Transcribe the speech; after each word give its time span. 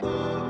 gerade 0.00 0.49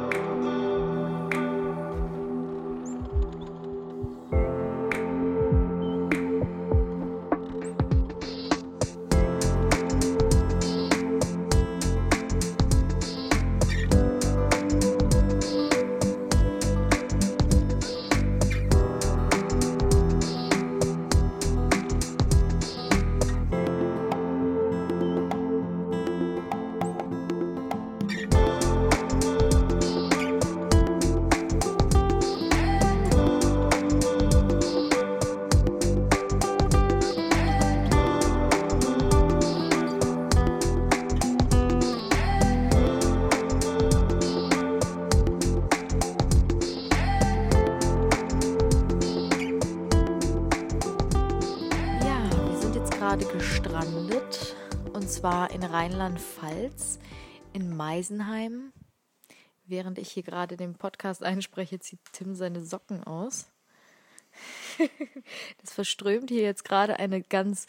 Rheinland-Pfalz 55.70 56.98
in 57.52 57.76
Meisenheim. 57.76 58.72
Während 59.66 59.98
ich 59.98 60.10
hier 60.10 60.22
gerade 60.22 60.56
den 60.56 60.74
Podcast 60.74 61.22
einspreche, 61.22 61.78
zieht 61.78 62.00
Tim 62.12 62.34
seine 62.34 62.64
Socken 62.64 63.04
aus. 63.04 63.48
das 65.60 65.72
verströmt 65.72 66.30
hier 66.30 66.42
jetzt 66.42 66.64
gerade 66.64 66.96
eine 66.98 67.22
ganz 67.22 67.66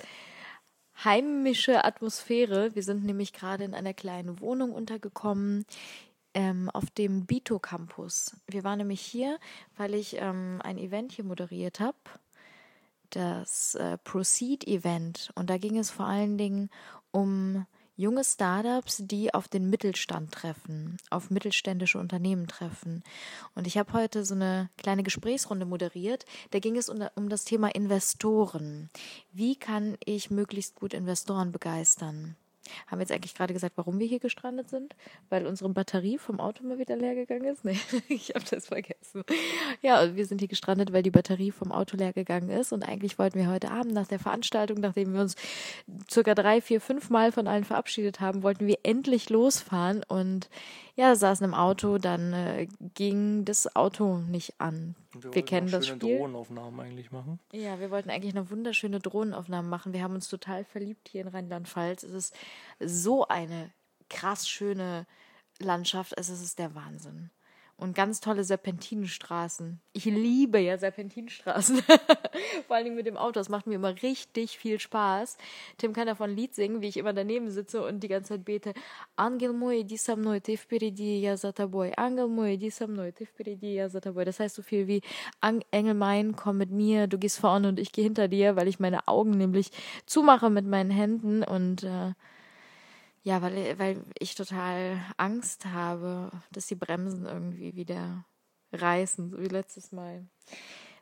heimische 1.03 1.85
Atmosphäre. 1.85 2.73
Wir 2.75 2.83
sind 2.83 3.03
nämlich 3.03 3.33
gerade 3.33 3.63
in 3.63 3.73
einer 3.73 3.93
kleinen 3.93 4.39
Wohnung 4.39 4.71
untergekommen 4.71 5.65
ähm, 6.33 6.69
auf 6.71 6.89
dem 6.89 7.25
Bito 7.25 7.59
Campus. 7.59 8.35
Wir 8.47 8.63
waren 8.63 8.79
nämlich 8.79 9.01
hier, 9.01 9.39
weil 9.77 9.93
ich 9.93 10.17
ähm, 10.17 10.59
ein 10.63 10.77
Event 10.77 11.11
hier 11.11 11.25
moderiert 11.25 11.79
habe 11.79 11.97
das 13.11 13.75
äh, 13.75 13.97
Proceed-Event 13.97 15.31
und 15.35 15.49
da 15.49 15.57
ging 15.57 15.77
es 15.77 15.91
vor 15.91 16.05
allen 16.05 16.37
Dingen 16.37 16.69
um 17.11 17.65
junge 17.95 18.23
Startups, 18.23 19.03
die 19.05 19.33
auf 19.33 19.47
den 19.47 19.69
Mittelstand 19.69 20.31
treffen, 20.31 20.97
auf 21.09 21.29
mittelständische 21.29 21.99
Unternehmen 21.99 22.47
treffen. 22.47 23.03
Und 23.55 23.67
ich 23.67 23.77
habe 23.77 23.93
heute 23.93 24.25
so 24.25 24.33
eine 24.33 24.69
kleine 24.77 25.03
Gesprächsrunde 25.03 25.65
moderiert. 25.65 26.25
Da 26.51 26.59
ging 26.59 26.77
es 26.77 26.89
um, 26.89 27.29
das 27.29 27.45
Thema 27.45 27.73
Investoren. 27.73 28.89
Wie 29.31 29.55
kann 29.55 29.97
ich 30.03 30.31
möglichst 30.31 30.75
gut 30.75 30.93
Investoren 30.93 31.51
begeistern? 31.51 32.35
Haben 32.87 32.99
wir 32.99 33.03
jetzt 33.03 33.11
eigentlich 33.11 33.35
gerade 33.35 33.53
gesagt, 33.53 33.77
warum 33.77 33.99
wir 33.99 34.07
hier 34.07 34.19
gestrandet 34.19 34.69
sind? 34.69 34.95
Weil 35.29 35.47
unsere 35.47 35.69
Batterie 35.69 36.17
vom 36.17 36.39
Auto 36.39 36.63
mal 36.63 36.77
wieder 36.77 36.95
leer 36.95 37.15
gegangen 37.15 37.45
ist? 37.45 37.61
Nee, 37.71 37.77
ich 38.09 38.29
habe 38.35 38.45
das 38.49 38.67
vergessen. 38.67 39.23
Ja, 39.81 40.15
wir 40.15 40.25
sind 40.25 40.39
hier 40.39 40.47
gestrandet, 40.47 40.91
weil 40.91 41.03
die 41.03 41.11
Batterie 41.11 41.51
vom 41.51 41.71
Auto 41.71 41.95
leer 41.95 42.13
gegangen 42.13 42.49
ist. 42.49 42.73
Und 42.73 42.83
eigentlich 42.83 43.17
wollten 43.19 43.39
wir 43.39 43.49
heute 43.49 43.71
Abend 43.71 43.93
nach 43.93 44.07
der 44.07 44.19
Veranstaltung, 44.19 44.79
nachdem 44.79 45.13
wir 45.13 45.21
uns 45.21 45.35
circa 46.09 46.35
drei, 46.35 46.61
vier, 46.61 46.81
fünf 46.81 47.09
Mal 47.09 47.31
von 47.31 47.47
allen 47.47 47.63
verabschiedet 47.63 48.19
haben, 48.19 48.43
wollten 48.43 48.67
wir 48.67 48.79
endlich 48.83 49.29
losfahren. 49.29 50.03
Und 50.07 50.49
ja, 50.95 51.15
saßen 51.15 51.45
im 51.45 51.53
Auto, 51.53 51.97
dann 51.97 52.33
äh, 52.33 52.67
ging 52.95 53.45
das 53.45 53.75
Auto 53.75 54.17
nicht 54.17 54.59
an. 54.59 54.95
Wir, 55.13 55.33
wir 55.33 55.45
kennen 55.45 55.69
das 55.69 55.87
Spiel. 55.87 56.17
Drohnenaufnahmen 56.17 56.79
eigentlich 56.79 57.11
machen. 57.11 57.39
Ja, 57.51 57.79
wir 57.79 57.91
wollten 57.91 58.09
eigentlich 58.09 58.35
eine 58.35 58.49
wunderschöne 58.49 58.99
Drohnenaufnahme 58.99 59.67
machen. 59.67 59.93
Wir 59.93 60.03
haben 60.03 60.15
uns 60.15 60.29
total 60.29 60.63
verliebt 60.63 61.09
hier 61.09 61.21
in 61.21 61.27
Rheinland-Pfalz. 61.27 62.03
Es 62.03 62.11
ist 62.11 62.35
so 62.79 63.27
eine 63.27 63.71
krass 64.09 64.47
schöne 64.47 65.05
Landschaft. 65.59 66.13
Es 66.17 66.29
ist 66.29 66.59
der 66.59 66.75
Wahnsinn 66.75 67.29
und 67.80 67.94
ganz 67.94 68.20
tolle 68.20 68.42
Serpentinenstraßen. 68.42 69.80
Ich 69.92 70.06
liebe 70.06 70.58
ja 70.58 70.78
Serpentinenstraßen. 70.78 71.82
Vor 72.66 72.76
allen 72.76 72.84
Dingen 72.84 72.96
mit 72.96 73.06
dem 73.06 73.18
Auto. 73.18 73.32
Das 73.32 73.50
macht 73.50 73.66
mir 73.66 73.74
immer 73.74 74.02
richtig 74.02 74.56
viel 74.56 74.80
Spaß. 74.80 75.36
Tim 75.76 75.92
kann 75.92 76.06
davon 76.06 76.30
ein 76.30 76.36
Lied 76.36 76.54
singen, 76.54 76.80
wie 76.80 76.88
ich 76.88 76.96
immer 76.96 77.12
daneben 77.12 77.50
sitze 77.50 77.84
und 77.84 78.00
die 78.00 78.08
ganze 78.08 78.30
Zeit 78.30 78.46
bete. 78.46 78.72
Angel 79.16 79.52
mой, 79.52 79.82
иди 79.82 79.98
со 79.98 80.16
мной, 80.16 80.40
ты 80.40 80.56
впереди, 80.56 81.20
я 81.20 81.36
за 81.36 81.52
тобой. 81.52 81.92
Angel 81.96 82.28
mой, 82.28 82.54
иди 82.54 82.70
со 82.70 82.86
мной, 82.86 83.12
ты 83.12 83.26
впереди, 83.26 83.74
я 83.74 83.90
за 83.90 84.00
тобой. 84.00 84.24
Das 84.24 84.40
heißt 84.40 84.54
so 84.54 84.62
viel 84.62 84.86
wie 84.86 85.02
Engel 85.42 85.94
mein, 85.94 86.34
komm 86.34 86.56
mit 86.56 86.70
mir, 86.70 87.06
du 87.06 87.18
gehst 87.18 87.38
vorne 87.38 87.68
und 87.68 87.78
ich 87.78 87.92
gehe 87.92 88.04
hinter 88.04 88.28
dir, 88.28 88.56
weil 88.56 88.68
ich 88.68 88.80
meine 88.80 89.06
Augen 89.06 89.32
nämlich 89.32 89.70
zumache 90.06 90.48
mit 90.48 90.66
meinen 90.66 90.90
Händen 90.90 91.42
und 91.42 91.82
äh, 91.82 92.14
ja, 93.23 93.41
weil, 93.41 93.77
weil 93.77 94.03
ich 94.19 94.35
total 94.35 94.99
Angst 95.17 95.65
habe, 95.65 96.31
dass 96.51 96.67
die 96.67 96.75
Bremsen 96.75 97.25
irgendwie 97.25 97.75
wieder 97.75 98.25
reißen, 98.73 99.29
so 99.29 99.39
wie 99.39 99.47
letztes 99.47 99.91
Mal. 99.91 100.25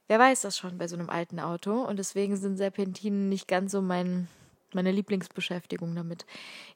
Wer 0.07 0.19
weiß 0.19 0.41
das 0.41 0.58
schon 0.58 0.78
bei 0.78 0.88
so 0.88 0.96
einem 0.96 1.09
alten 1.09 1.40
Auto 1.40 1.84
und 1.84 1.97
deswegen 1.97 2.35
sind 2.35 2.58
Serpentinen 2.58 3.29
nicht 3.29 3.47
ganz 3.47 3.72
so 3.72 3.81
mein 3.81 4.28
meine 4.75 4.91
Lieblingsbeschäftigung 4.91 5.96
damit. 5.96 6.25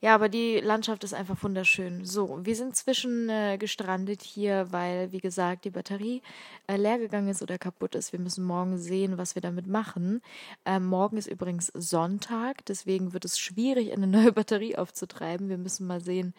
Ja, 0.01 0.15
aber 0.15 0.29
die 0.29 0.59
Landschaft 0.59 1.03
ist 1.03 1.13
einfach 1.13 1.41
wunderschön. 1.43 2.05
So, 2.05 2.39
wir 2.43 2.55
sind 2.55 2.75
zwischen 2.75 3.29
äh, 3.29 3.57
gestrandet 3.57 4.21
hier, 4.21 4.67
weil, 4.71 5.11
wie 5.11 5.19
gesagt, 5.19 5.65
die 5.65 5.69
Batterie 5.69 6.21
äh, 6.67 6.77
leer 6.77 6.97
gegangen 6.97 7.27
ist 7.27 7.41
oder 7.41 7.57
kaputt 7.57 7.95
ist. 7.95 8.11
Wir 8.11 8.19
müssen 8.19 8.43
morgen 8.43 8.77
sehen, 8.77 9.17
was 9.17 9.35
wir 9.35 9.41
damit 9.41 9.67
machen. 9.67 10.21
Ähm, 10.65 10.85
morgen 10.85 11.17
ist 11.17 11.27
übrigens 11.27 11.67
Sonntag, 11.73 12.65
deswegen 12.65 13.13
wird 13.13 13.25
es 13.25 13.39
schwierig, 13.39 13.93
eine 13.93 14.07
neue 14.07 14.31
Batterie 14.33 14.77
aufzutreiben. 14.77 15.49
Wir 15.49 15.57
müssen 15.57 15.87
mal 15.87 16.01
sehen, 16.01 16.33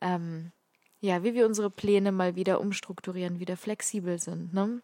ähm, 0.00 0.52
ja, 1.00 1.22
wie 1.22 1.34
wir 1.34 1.46
unsere 1.46 1.70
Pläne 1.70 2.12
mal 2.12 2.34
wieder 2.34 2.60
umstrukturieren, 2.60 3.38
wieder 3.38 3.56
flexibel 3.56 4.18
sind. 4.18 4.52
Ne? 4.52 4.82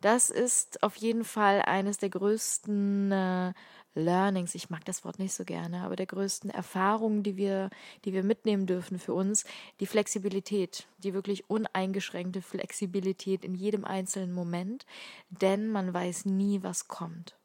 Das 0.00 0.30
ist 0.30 0.82
auf 0.84 0.96
jeden 0.96 1.24
Fall 1.24 1.62
eines 1.62 1.98
der 1.98 2.10
größten 2.10 3.10
äh, 3.10 3.52
Learnings, 3.94 4.54
ich 4.54 4.70
mag 4.70 4.84
das 4.84 5.04
Wort 5.04 5.18
nicht 5.18 5.32
so 5.32 5.44
gerne, 5.44 5.82
aber 5.82 5.96
der 5.96 6.06
größten 6.06 6.50
Erfahrungen, 6.50 7.22
die 7.22 7.36
wir, 7.36 7.70
die 8.04 8.12
wir 8.12 8.22
mitnehmen 8.22 8.66
dürfen 8.66 8.98
für 8.98 9.14
uns, 9.14 9.44
die 9.80 9.86
Flexibilität, 9.86 10.86
die 10.98 11.14
wirklich 11.14 11.50
uneingeschränkte 11.50 12.42
Flexibilität 12.42 13.44
in 13.44 13.54
jedem 13.54 13.84
einzelnen 13.84 14.32
Moment, 14.32 14.86
denn 15.30 15.68
man 15.68 15.92
weiß 15.92 16.26
nie, 16.26 16.62
was 16.62 16.88
kommt. 16.88 17.36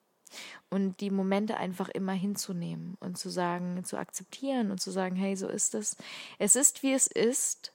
Und 0.70 1.00
die 1.00 1.12
Momente 1.12 1.58
einfach 1.58 1.90
immer 1.90 2.14
hinzunehmen 2.14 2.98
und 3.00 3.18
zu 3.18 3.30
sagen, 3.30 3.84
zu 3.86 3.98
akzeptieren 3.98 4.72
und 4.72 4.82
zu 4.82 4.92
sagen, 4.92 5.16
hey, 5.16 5.36
so 5.36 5.48
ist 5.48 5.76
es. 5.76 5.96
Es 6.40 6.56
ist, 6.56 6.82
wie 6.82 6.94
es 6.94 7.08
ist. 7.08 7.74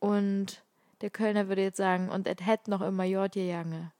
Und 0.00 0.64
der 1.00 1.10
Kölner 1.10 1.48
würde 1.48 1.62
jetzt 1.62 1.76
sagen, 1.76 2.08
und 2.08 2.26
es 2.26 2.44
hätte 2.44 2.70
noch 2.70 2.80
immer 2.80 3.04
Jordje 3.04 3.46
Jange. 3.46 3.92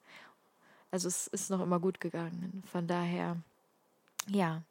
Also 0.90 1.08
es 1.08 1.26
ist 1.28 1.50
noch 1.50 1.60
immer 1.60 1.80
gut 1.80 2.00
gegangen. 2.00 2.62
Von 2.66 2.86
daher 2.86 3.36
ja, 4.28 4.62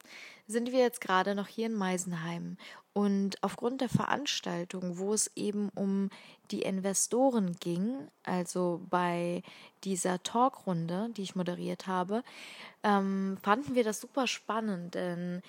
sind 0.47 0.72
wir 0.72 0.80
jetzt 0.80 1.02
gerade 1.02 1.36
noch 1.36 1.47
hier 1.47 1.68
in 1.68 1.74
Meisenheim? 1.74 2.58
Und 2.94 3.41
aufgrund 3.41 3.81
der 3.81 3.90
Veranstaltung, 3.90 4.97
wo 4.97 5.14
es 5.14 5.31
eben 5.36 5.69
um 5.74 6.09
die 6.52 6.62
Investoren 6.62 7.56
ging, 7.59 8.08
also 8.24 8.81
bei 8.90 9.42
dieser 9.84 10.22
Talkrunde, 10.22 11.09
die 11.18 11.24
ich 11.24 11.36
moderiert 11.36 11.88
habe, 11.88 12.24
ähm, 12.84 13.38
fanden 13.42 13.74
wir 13.74 13.84
das 13.84 14.00
super 14.00 14.28
spannend, 14.28 14.94
denn 14.94 15.42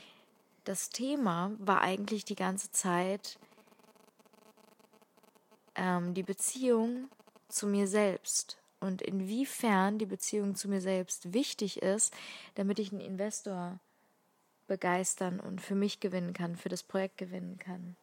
das 0.64 0.88
Thema 0.88 1.52
war 1.58 1.82
eigentlich 1.82 2.24
die 2.24 2.36
ganze 2.36 2.70
Zeit 2.70 3.38
ähm, 5.74 6.14
die 6.14 6.22
Beziehung 6.22 7.08
zu 7.48 7.66
mir 7.66 7.86
selbst 7.86 8.58
und 8.80 9.02
inwiefern 9.02 9.98
die 9.98 10.06
Beziehung 10.06 10.54
zu 10.54 10.68
mir 10.68 10.80
selbst 10.80 11.34
wichtig 11.34 11.82
ist, 11.82 12.14
damit 12.54 12.78
ich 12.78 12.92
einen 12.92 13.00
Investor 13.00 13.78
begeistern 14.66 15.40
und 15.40 15.60
für 15.60 15.74
mich 15.74 16.00
gewinnen 16.00 16.32
kann, 16.32 16.56
für 16.56 16.68
das 16.68 16.82
Projekt 16.82 17.18
gewinnen 17.18 17.58
kann. 17.58 17.96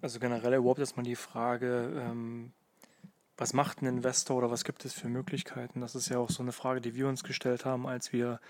Also 0.00 0.20
generell 0.20 0.54
überhaupt 0.54 0.78
erstmal 0.78 1.04
die 1.04 1.16
Frage, 1.16 1.92
ähm, 1.96 2.52
was 3.36 3.52
macht 3.52 3.82
ein 3.82 3.86
Investor 3.86 4.36
oder 4.36 4.50
was 4.50 4.64
gibt 4.64 4.84
es 4.84 4.92
für 4.92 5.08
Möglichkeiten? 5.08 5.80
Das 5.80 5.94
ist 5.94 6.08
ja 6.08 6.18
auch 6.18 6.30
so 6.30 6.42
eine 6.42 6.52
Frage, 6.52 6.80
die 6.80 6.94
wir 6.94 7.08
uns 7.08 7.24
gestellt 7.24 7.64
haben, 7.64 7.86
als 7.86 8.12
wir 8.12 8.40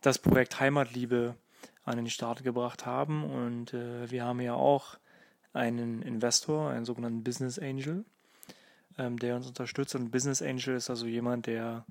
das 0.00 0.18
Projekt 0.18 0.60
Heimatliebe 0.60 1.34
an 1.84 1.96
den 1.96 2.10
Start 2.10 2.44
gebracht 2.44 2.86
haben. 2.86 3.24
Und 3.24 3.74
äh, 3.74 4.10
wir 4.10 4.24
haben 4.24 4.40
ja 4.40 4.54
auch 4.54 4.98
einen 5.52 6.02
Investor, 6.02 6.70
einen 6.70 6.84
sogenannten 6.84 7.24
Business 7.24 7.58
Angel, 7.58 8.04
ähm, 8.96 9.18
der 9.18 9.36
uns 9.36 9.46
unterstützt. 9.46 9.94
Und 9.94 10.10
Business 10.10 10.42
Angel 10.42 10.76
ist 10.76 10.90
also 10.90 11.06
jemand, 11.06 11.46
der 11.46 11.84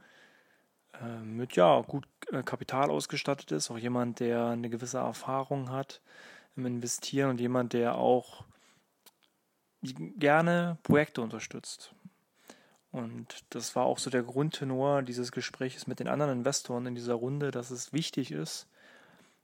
mit 1.24 1.56
ja 1.56 1.82
gut 1.82 2.08
äh, 2.32 2.44
Kapital 2.44 2.90
ausgestattet 2.90 3.52
ist, 3.52 3.70
auch 3.70 3.78
jemand, 3.78 4.20
der 4.20 4.48
eine 4.48 4.70
gewisse 4.70 4.98
Erfahrung 4.98 5.70
hat 5.72 6.02
im 6.56 6.66
Investieren 6.66 7.30
und 7.30 7.40
jemand, 7.40 7.74
der 7.74 7.96
auch 7.96 8.44
gerne 9.84 10.78
Projekte 10.84 11.22
unterstützt. 11.22 11.94
Und 12.92 13.46
das 13.50 13.76
war 13.76 13.86
auch 13.86 14.00
so 14.00 14.10
der 14.10 14.24
Grundtenor 14.24 15.04
dieses 15.04 15.32
Gesprächs 15.32 15.88
mit 15.88 16.00
den 16.00 16.08
anderen 16.08 16.32
Investoren 16.32 16.88
in 16.88 16.96
dieser 16.96 17.14
Runde, 17.14 17.52
dass 17.52 17.70
es 17.70 17.94
wichtig 17.94 18.32
ist, 18.32 18.68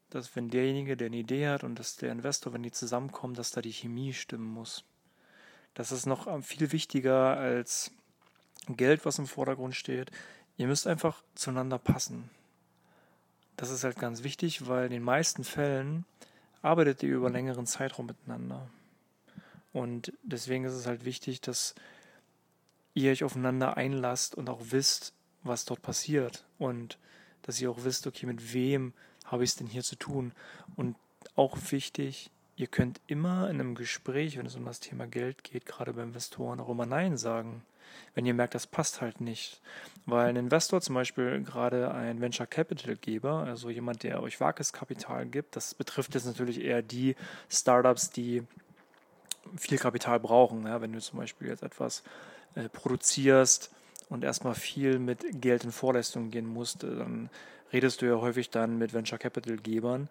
dass 0.10 0.36
wenn 0.36 0.50
derjenige, 0.50 0.98
der 0.98 1.08
eine 1.08 1.18
Idee 1.18 1.48
hat 1.48 1.64
und 1.64 1.78
dass 1.78 1.98
der 1.98 2.12
Investor, 2.12 2.54
wenn 2.54 2.64
die 2.64 2.72
zusammenkommen, 2.72 3.36
dass 3.36 3.52
da 3.52 3.62
die 3.62 3.74
Chemie 3.74 4.14
stimmen 4.14 4.48
muss. 4.48 4.84
Das 5.74 5.92
ist 5.92 6.06
noch 6.06 6.44
viel 6.44 6.72
wichtiger 6.72 7.38
als 7.38 7.92
Geld, 8.68 9.06
was 9.06 9.20
im 9.20 9.28
Vordergrund 9.28 9.76
steht. 9.76 10.12
Ihr 10.58 10.68
müsst 10.68 10.88
einfach 10.88 11.24
zueinander 11.36 11.80
passen. 11.80 12.30
Das 13.58 13.70
ist 13.70 13.84
halt 13.84 13.98
ganz 13.98 14.24
wichtig, 14.24 14.68
weil 14.68 14.86
in 14.86 14.92
den 14.92 15.04
meisten 15.04 15.44
Fällen 15.44 16.06
arbeitet 16.62 17.04
ihr 17.04 17.16
über 17.16 17.30
längeren 17.30 17.66
Zeitraum 17.66 18.08
miteinander. 18.08 18.68
Und 19.72 20.14
deswegen 20.24 20.66
ist 20.66 20.74
es 20.74 20.86
halt 20.86 21.06
wichtig, 21.06 21.42
dass 21.42 21.74
ihr 22.94 23.12
euch 23.12 23.24
aufeinander 23.24 23.78
einlasst 23.78 24.36
und 24.36 24.50
auch 24.50 24.62
wisst, 24.70 25.14
was 25.42 25.66
dort 25.66 25.82
passiert. 25.82 26.46
Und 26.60 26.98
dass 27.42 27.60
ihr 27.60 27.72
auch 27.72 27.84
wisst, 27.84 28.06
okay, 28.06 28.26
mit 28.26 28.54
wem 28.54 28.94
habe 29.26 29.44
ich 29.44 29.52
es 29.52 29.56
denn 29.56 29.68
hier 29.68 29.84
zu 29.84 29.96
tun? 29.96 30.34
Und 30.76 30.96
auch 31.36 31.58
wichtig, 31.72 32.30
ihr 32.56 32.68
könnt 32.68 33.02
immer 33.08 33.50
in 33.50 33.60
einem 33.60 33.76
Gespräch, 33.76 34.38
wenn 34.38 34.46
es 34.46 34.56
um 34.56 34.66
das 34.66 34.80
Thema 34.80 35.08
Geld 35.08 35.44
geht, 35.44 35.66
gerade 35.66 35.94
bei 35.94 36.04
Investoren, 36.04 36.60
auch 36.60 36.70
immer 36.70 36.86
Nein 36.86 37.18
sagen 37.18 37.64
wenn 38.16 38.26
ihr 38.26 38.34
merkt, 38.34 38.56
das 38.56 38.68
passt 38.68 39.02
halt 39.02 39.22
nicht. 39.22 39.62
Weil 40.06 40.30
ein 40.30 40.36
Investor, 40.36 40.82
zum 40.82 40.96
Beispiel 40.96 41.42
gerade 41.44 41.94
ein 41.94 42.22
Venture 42.22 42.48
Capital 42.48 42.96
Geber, 42.96 43.44
also 43.46 43.70
jemand, 43.70 44.04
der 44.04 44.22
euch 44.22 44.38
Kapital 44.40 45.26
gibt, 45.26 45.56
das 45.56 45.74
betrifft 45.74 46.14
jetzt 46.16 46.26
natürlich 46.26 46.62
eher 46.62 46.82
die 46.82 47.16
Startups, 47.50 48.10
die 48.10 48.44
viel 49.58 49.78
Kapital 49.78 50.20
brauchen. 50.20 50.66
Ja, 50.66 50.82
wenn 50.82 50.94
du 50.94 51.00
zum 51.00 51.20
Beispiel 51.20 51.48
jetzt 51.48 51.64
etwas 51.64 52.04
äh, 52.56 52.70
produzierst 52.70 53.72
und 54.10 54.24
erstmal 54.24 54.56
viel 54.56 55.00
mit 55.00 55.42
Geld 55.42 55.64
in 55.64 55.72
Vorleistungen 55.72 56.32
gehen 56.32 56.46
musst, 56.46 56.84
äh, 56.84 56.96
dann 56.96 57.30
redest 57.72 58.02
du 58.02 58.06
ja 58.06 58.16
häufig 58.16 58.50
dann 58.50 58.78
mit 58.78 58.94
Venture 58.94 59.18
Capital 59.18 59.58
Gebern 59.58 60.08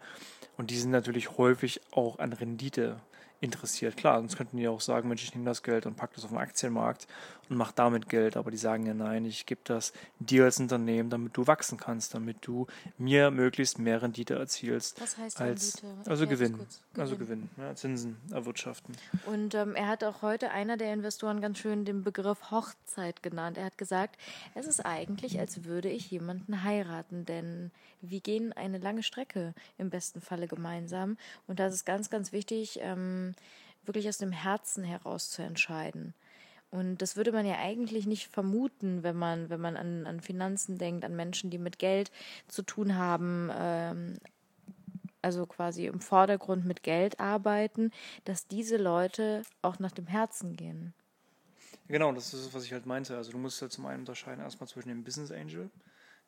und 0.56 0.70
die 0.70 0.78
sind 0.78 0.90
natürlich 0.90 1.38
häufig 1.38 1.80
auch 1.92 2.18
an 2.18 2.32
Rendite 2.32 3.00
interessiert. 3.40 3.96
Klar, 3.96 4.18
sonst 4.20 4.36
könnten 4.36 4.56
die 4.56 4.68
auch 4.68 4.80
sagen, 4.80 5.08
Mensch, 5.08 5.24
ich 5.24 5.34
nehme 5.34 5.46
das 5.46 5.62
Geld 5.62 5.86
und 5.86 5.96
packe 5.96 6.14
das 6.14 6.24
auf 6.24 6.30
den 6.30 6.38
Aktienmarkt 6.38 7.06
und 7.52 7.58
mache 7.58 7.72
damit 7.76 8.08
Geld. 8.08 8.36
Aber 8.36 8.50
die 8.50 8.56
sagen 8.56 8.86
ja, 8.86 8.94
nein, 8.94 9.24
ich 9.24 9.46
gebe 9.46 9.60
das 9.64 9.92
dir 10.18 10.44
als 10.44 10.58
Unternehmen, 10.58 11.10
damit 11.10 11.36
du 11.36 11.46
wachsen 11.46 11.78
kannst, 11.78 12.14
damit 12.14 12.38
du 12.40 12.66
mir 12.98 13.30
möglichst 13.30 13.78
mehr 13.78 14.02
Rendite 14.02 14.34
erzielst. 14.34 15.00
Was 15.00 15.16
heißt 15.16 15.40
als, 15.40 15.82
Rendite? 15.82 16.10
Also 16.10 16.26
Gewinn. 16.26 16.52
Gewinn. 16.54 16.66
Also 16.96 17.16
Gewinn, 17.16 17.50
ja, 17.58 17.74
Zinsen 17.74 18.16
erwirtschaften. 18.32 18.96
Und 19.26 19.54
ähm, 19.54 19.74
er 19.76 19.88
hat 19.88 20.02
auch 20.02 20.22
heute, 20.22 20.50
einer 20.50 20.76
der 20.76 20.92
Investoren, 20.92 21.40
ganz 21.40 21.58
schön 21.58 21.84
den 21.84 22.02
Begriff 22.02 22.50
Hochzeit 22.50 23.22
genannt. 23.22 23.58
Er 23.58 23.66
hat 23.66 23.78
gesagt, 23.78 24.18
es 24.54 24.66
ist 24.66 24.80
eigentlich, 24.80 25.38
als 25.38 25.64
würde 25.64 25.90
ich 25.90 26.10
jemanden 26.10 26.64
heiraten, 26.64 27.24
denn 27.24 27.70
wir 28.00 28.20
gehen 28.20 28.52
eine 28.52 28.78
lange 28.78 29.02
Strecke 29.02 29.54
im 29.78 29.90
besten 29.90 30.20
Falle 30.20 30.48
gemeinsam. 30.48 31.16
Und 31.46 31.60
das 31.60 31.74
ist 31.74 31.84
ganz, 31.84 32.10
ganz 32.10 32.32
wichtig, 32.32 32.78
ähm, 32.82 33.34
wirklich 33.84 34.08
aus 34.08 34.18
dem 34.18 34.32
Herzen 34.32 34.84
heraus 34.84 35.30
zu 35.30 35.42
entscheiden. 35.42 36.14
Und 36.72 37.02
das 37.02 37.16
würde 37.16 37.32
man 37.32 37.44
ja 37.44 37.58
eigentlich 37.58 38.06
nicht 38.06 38.28
vermuten, 38.28 39.02
wenn 39.02 39.14
man, 39.14 39.50
wenn 39.50 39.60
man 39.60 39.76
an, 39.76 40.06
an 40.06 40.20
Finanzen 40.20 40.78
denkt, 40.78 41.04
an 41.04 41.14
Menschen, 41.14 41.50
die 41.50 41.58
mit 41.58 41.78
Geld 41.78 42.10
zu 42.48 42.62
tun 42.62 42.96
haben, 42.96 43.50
ähm, 43.54 44.16
also 45.20 45.44
quasi 45.44 45.84
im 45.84 46.00
Vordergrund 46.00 46.64
mit 46.64 46.82
Geld 46.82 47.20
arbeiten, 47.20 47.90
dass 48.24 48.46
diese 48.46 48.78
Leute 48.78 49.42
auch 49.60 49.78
nach 49.80 49.92
dem 49.92 50.06
Herzen 50.06 50.56
gehen. 50.56 50.94
Genau, 51.88 52.10
das 52.12 52.32
ist 52.32 52.46
es, 52.46 52.54
was 52.54 52.64
ich 52.64 52.72
halt 52.72 52.86
meinte. 52.86 53.18
Also 53.18 53.32
du 53.32 53.38
musst 53.38 53.60
halt 53.60 53.70
zum 53.70 53.84
einen 53.84 54.00
unterscheiden 54.00 54.42
erstmal 54.42 54.66
zwischen 54.66 54.88
dem 54.88 55.04
Business 55.04 55.30
Angel. 55.30 55.68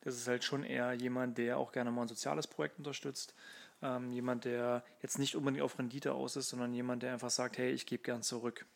Das 0.03 0.15
ist 0.15 0.29
halt 0.29 0.45
schon 0.45 0.63
eher 0.63 0.93
jemand, 0.93 1.39
der 1.39 1.57
auch 1.57 1.73
gerne 1.73 1.91
mal 1.91 2.03
ein 2.03 2.09
soziales 2.09 2.47
Projekt 2.47 2.77
unterstützt. 2.77 3.35
Ähm, 3.81 4.13
jemand, 4.13 4.45
der 4.45 4.85
jetzt 5.01 5.19
nicht 5.19 5.37
unbedingt 5.37 5.63
auf 5.63 5.79
Rendite 5.79 6.13
aus 6.13 6.37
ist, 6.37 6.51
sondern 6.51 6.75
jemand, 6.75 7.03
der 7.03 7.15
einfach 7.15 7.31
sagt, 7.31 7.57
hey, 7.57 7.71
ich 7.71 7.87
gebe 7.87 8.03
gern 8.03 8.23
zurück. 8.23 8.67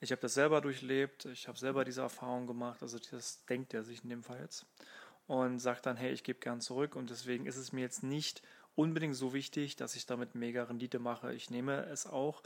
Ich 0.00 0.10
habe 0.12 0.20
das 0.20 0.34
selber 0.34 0.60
durchlebt, 0.60 1.24
ich 1.26 1.48
habe 1.48 1.58
selber 1.58 1.84
diese 1.84 2.02
Erfahrung 2.02 2.46
gemacht, 2.46 2.82
also 2.82 2.98
das 2.98 3.44
denkt 3.46 3.72
er 3.72 3.82
sich 3.82 4.02
in 4.02 4.10
dem 4.10 4.22
Fall 4.22 4.40
jetzt 4.40 4.66
und 5.26 5.58
sagt 5.58 5.86
dann, 5.86 5.96
hey, 5.96 6.12
ich 6.12 6.22
gebe 6.22 6.38
gern 6.38 6.60
zurück 6.60 6.96
und 6.96 7.10
deswegen 7.10 7.46
ist 7.46 7.56
es 7.56 7.72
mir 7.72 7.80
jetzt 7.80 8.02
nicht 8.02 8.42
unbedingt 8.74 9.16
so 9.16 9.32
wichtig, 9.32 9.76
dass 9.76 9.96
ich 9.96 10.06
damit 10.06 10.34
mega 10.34 10.64
Rendite 10.64 10.98
mache. 10.98 11.32
Ich 11.32 11.50
nehme 11.50 11.86
es 11.86 12.06
auch 12.06 12.42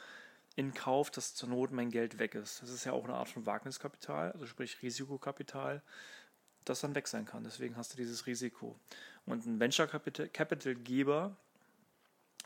in 0.56 0.74
Kauf, 0.74 1.10
dass 1.10 1.34
zur 1.34 1.48
Not 1.48 1.72
mein 1.72 1.90
Geld 1.90 2.18
weg 2.18 2.34
ist. 2.34 2.62
Das 2.62 2.70
ist 2.70 2.84
ja 2.84 2.92
auch 2.92 3.04
eine 3.04 3.14
Art 3.14 3.28
von 3.28 3.46
Wagniskapital, 3.46 4.32
also 4.32 4.46
sprich 4.46 4.80
Risikokapital, 4.82 5.82
das 6.64 6.80
dann 6.80 6.94
weg 6.94 7.08
sein 7.08 7.24
kann. 7.24 7.44
Deswegen 7.44 7.76
hast 7.76 7.92
du 7.92 7.96
dieses 7.96 8.26
Risiko. 8.26 8.78
Und 9.26 9.44
ein 9.46 9.60
Venture 9.60 9.86
Capital, 9.86 10.74
Geber 10.76 11.36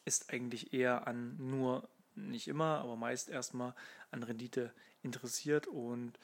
ist 0.05 0.33
eigentlich 0.33 0.73
eher 0.73 1.07
an 1.07 1.37
nur, 1.39 1.89
nicht 2.15 2.49
immer, 2.49 2.79
aber 2.79 2.97
meist 2.97 3.29
erstmal 3.29 3.75
an 4.11 4.23
Rendite 4.23 4.73
interessiert 5.05 5.67
und 5.67 6.19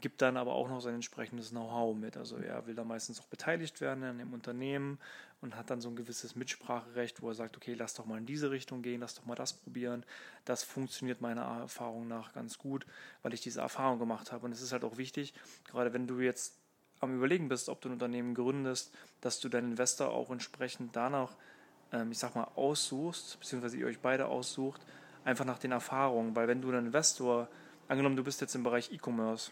gibt 0.00 0.20
dann 0.20 0.36
aber 0.36 0.52
auch 0.52 0.68
noch 0.68 0.80
sein 0.80 0.94
entsprechendes 0.94 1.50
Know-how 1.50 1.96
mit. 1.96 2.16
Also 2.16 2.36
er 2.36 2.66
will 2.66 2.74
da 2.74 2.84
meistens 2.84 3.20
auch 3.20 3.26
beteiligt 3.26 3.80
werden 3.80 4.04
an 4.04 4.18
dem 4.18 4.34
Unternehmen 4.34 4.98
und 5.40 5.56
hat 5.56 5.70
dann 5.70 5.80
so 5.80 5.88
ein 5.88 5.96
gewisses 5.96 6.36
Mitspracherecht, 6.36 7.22
wo 7.22 7.28
er 7.28 7.34
sagt, 7.34 7.56
okay, 7.56 7.74
lass 7.74 7.94
doch 7.94 8.04
mal 8.04 8.18
in 8.18 8.26
diese 8.26 8.50
Richtung 8.50 8.82
gehen, 8.82 9.00
lass 9.00 9.14
doch 9.14 9.24
mal 9.24 9.34
das 9.34 9.54
probieren. 9.54 10.04
Das 10.44 10.64
funktioniert 10.64 11.20
meiner 11.20 11.42
Erfahrung 11.42 12.08
nach 12.08 12.32
ganz 12.34 12.58
gut, 12.58 12.86
weil 13.22 13.32
ich 13.32 13.40
diese 13.40 13.60
Erfahrung 13.60 13.98
gemacht 13.98 14.32
habe. 14.32 14.44
Und 14.44 14.52
es 14.52 14.60
ist 14.60 14.72
halt 14.72 14.84
auch 14.84 14.98
wichtig, 14.98 15.34
gerade 15.64 15.92
wenn 15.92 16.06
du 16.06 16.20
jetzt 16.20 16.58
am 17.00 17.14
Überlegen 17.14 17.48
bist, 17.48 17.68
ob 17.68 17.80
du 17.80 17.88
ein 17.88 17.92
Unternehmen 17.92 18.34
gründest, 18.34 18.94
dass 19.20 19.40
du 19.40 19.48
deinen 19.48 19.72
Investor 19.72 20.10
auch 20.10 20.30
entsprechend 20.30 20.94
danach, 20.96 21.36
ähm, 21.92 22.10
ich 22.12 22.18
sag 22.18 22.34
mal, 22.34 22.48
aussuchst, 22.54 23.38
beziehungsweise 23.40 23.76
ihr 23.76 23.86
euch 23.86 24.00
beide 24.00 24.26
aussucht, 24.26 24.80
einfach 25.24 25.44
nach 25.44 25.58
den 25.58 25.72
Erfahrungen. 25.72 26.36
Weil 26.36 26.48
wenn 26.48 26.62
du 26.62 26.68
einen 26.68 26.86
Investor 26.86 27.48
angenommen, 27.88 28.16
du 28.16 28.24
bist 28.24 28.40
jetzt 28.40 28.54
im 28.54 28.62
Bereich 28.62 28.92
E-Commerce 28.92 29.50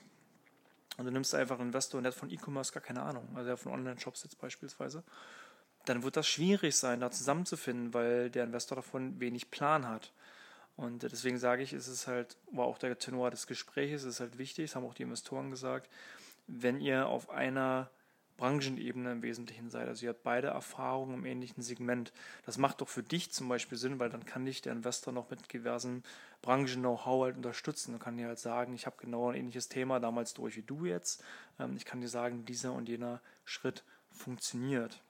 und 0.97 1.05
du 1.05 1.11
nimmst 1.11 1.35
einfach 1.35 1.59
einen 1.59 1.69
Investor 1.69 1.99
und 1.99 2.05
der 2.05 2.13
hat 2.13 2.19
von 2.19 2.31
E-Commerce 2.31 2.73
gar 2.73 2.83
keine 2.83 3.03
Ahnung, 3.03 3.29
also 3.35 3.47
der 3.47 3.57
von 3.57 3.73
Online-Shops 3.73 4.25
jetzt 4.25 4.39
beispielsweise, 4.39 5.03
dann 5.85 6.03
wird 6.03 6.17
das 6.17 6.27
schwierig 6.27 6.77
sein, 6.77 7.01
da 7.01 7.11
zusammenzufinden, 7.11 7.93
weil 7.95 8.31
der 8.31 8.45
Investor 8.45 8.77
davon 8.77 9.21
wenig 9.21 9.51
Plan 9.51 9.87
hat. 9.87 10.13
Und 10.77 11.03
deswegen 11.03 11.39
sage 11.39 11.63
ich, 11.63 11.73
ist 11.73 11.87
es 11.87 12.07
halt, 12.07 12.37
war 12.51 12.67
auch 12.67 12.79
der 12.79 12.99
Tenor 12.99 13.31
des 13.31 13.47
Gesprächs, 13.47 14.03
ist 14.03 14.21
halt 14.21 14.39
wichtig, 14.39 14.71
das 14.71 14.77
haben 14.77 14.85
auch 14.85 14.95
die 14.95 15.05
Investoren 15.05 15.51
gesagt, 15.51 15.89
wenn 16.47 16.81
ihr 16.81 17.07
auf 17.07 17.31
einer 17.31 17.91
Branchenebene 18.37 19.13
im 19.13 19.23
Wesentlichen 19.23 19.71
seid. 19.71 19.89
Also 19.89 20.07
ihr 20.07 20.11
habt 20.11 20.23
beide 20.23 20.49
Erfahrungen 20.49 21.15
im 21.15 21.25
ähnlichen 21.25 21.63
Segment. 21.63 22.13
Das 22.45 22.59
macht 22.59 22.81
doch 22.81 22.89
für 22.89 23.03
dich 23.03 23.31
zum 23.31 23.49
Beispiel 23.49 23.79
Sinn, 23.79 23.99
weil 23.99 24.11
dann 24.11 24.25
kann 24.25 24.45
dich 24.45 24.63
der 24.63 24.73
Investor 24.73 25.13
noch 25.13 25.31
mit 25.31 25.53
diversen 25.53 26.03
Branchen-Know-how 26.43 27.25
halt 27.25 27.37
unterstützen. 27.37 27.93
Dann 27.93 28.01
kann 28.01 28.17
dir 28.17 28.27
halt 28.27 28.39
sagen, 28.39 28.75
ich 28.75 28.87
habe 28.87 28.97
genau 28.99 29.31
ein 29.31 29.37
ähnliches 29.37 29.69
Thema 29.69 30.01
damals 30.01 30.35
durch 30.35 30.57
wie 30.57 30.63
du 30.63 30.85
jetzt. 30.85 31.23
Ähm, 31.59 31.77
ich 31.77 31.85
kann 31.85 32.01
dir 32.01 32.09
sagen, 32.09 32.45
dieser 32.45 32.73
und 32.73 32.89
jener 32.89 33.21
Schritt 33.45 33.85
funktioniert. 34.11 35.03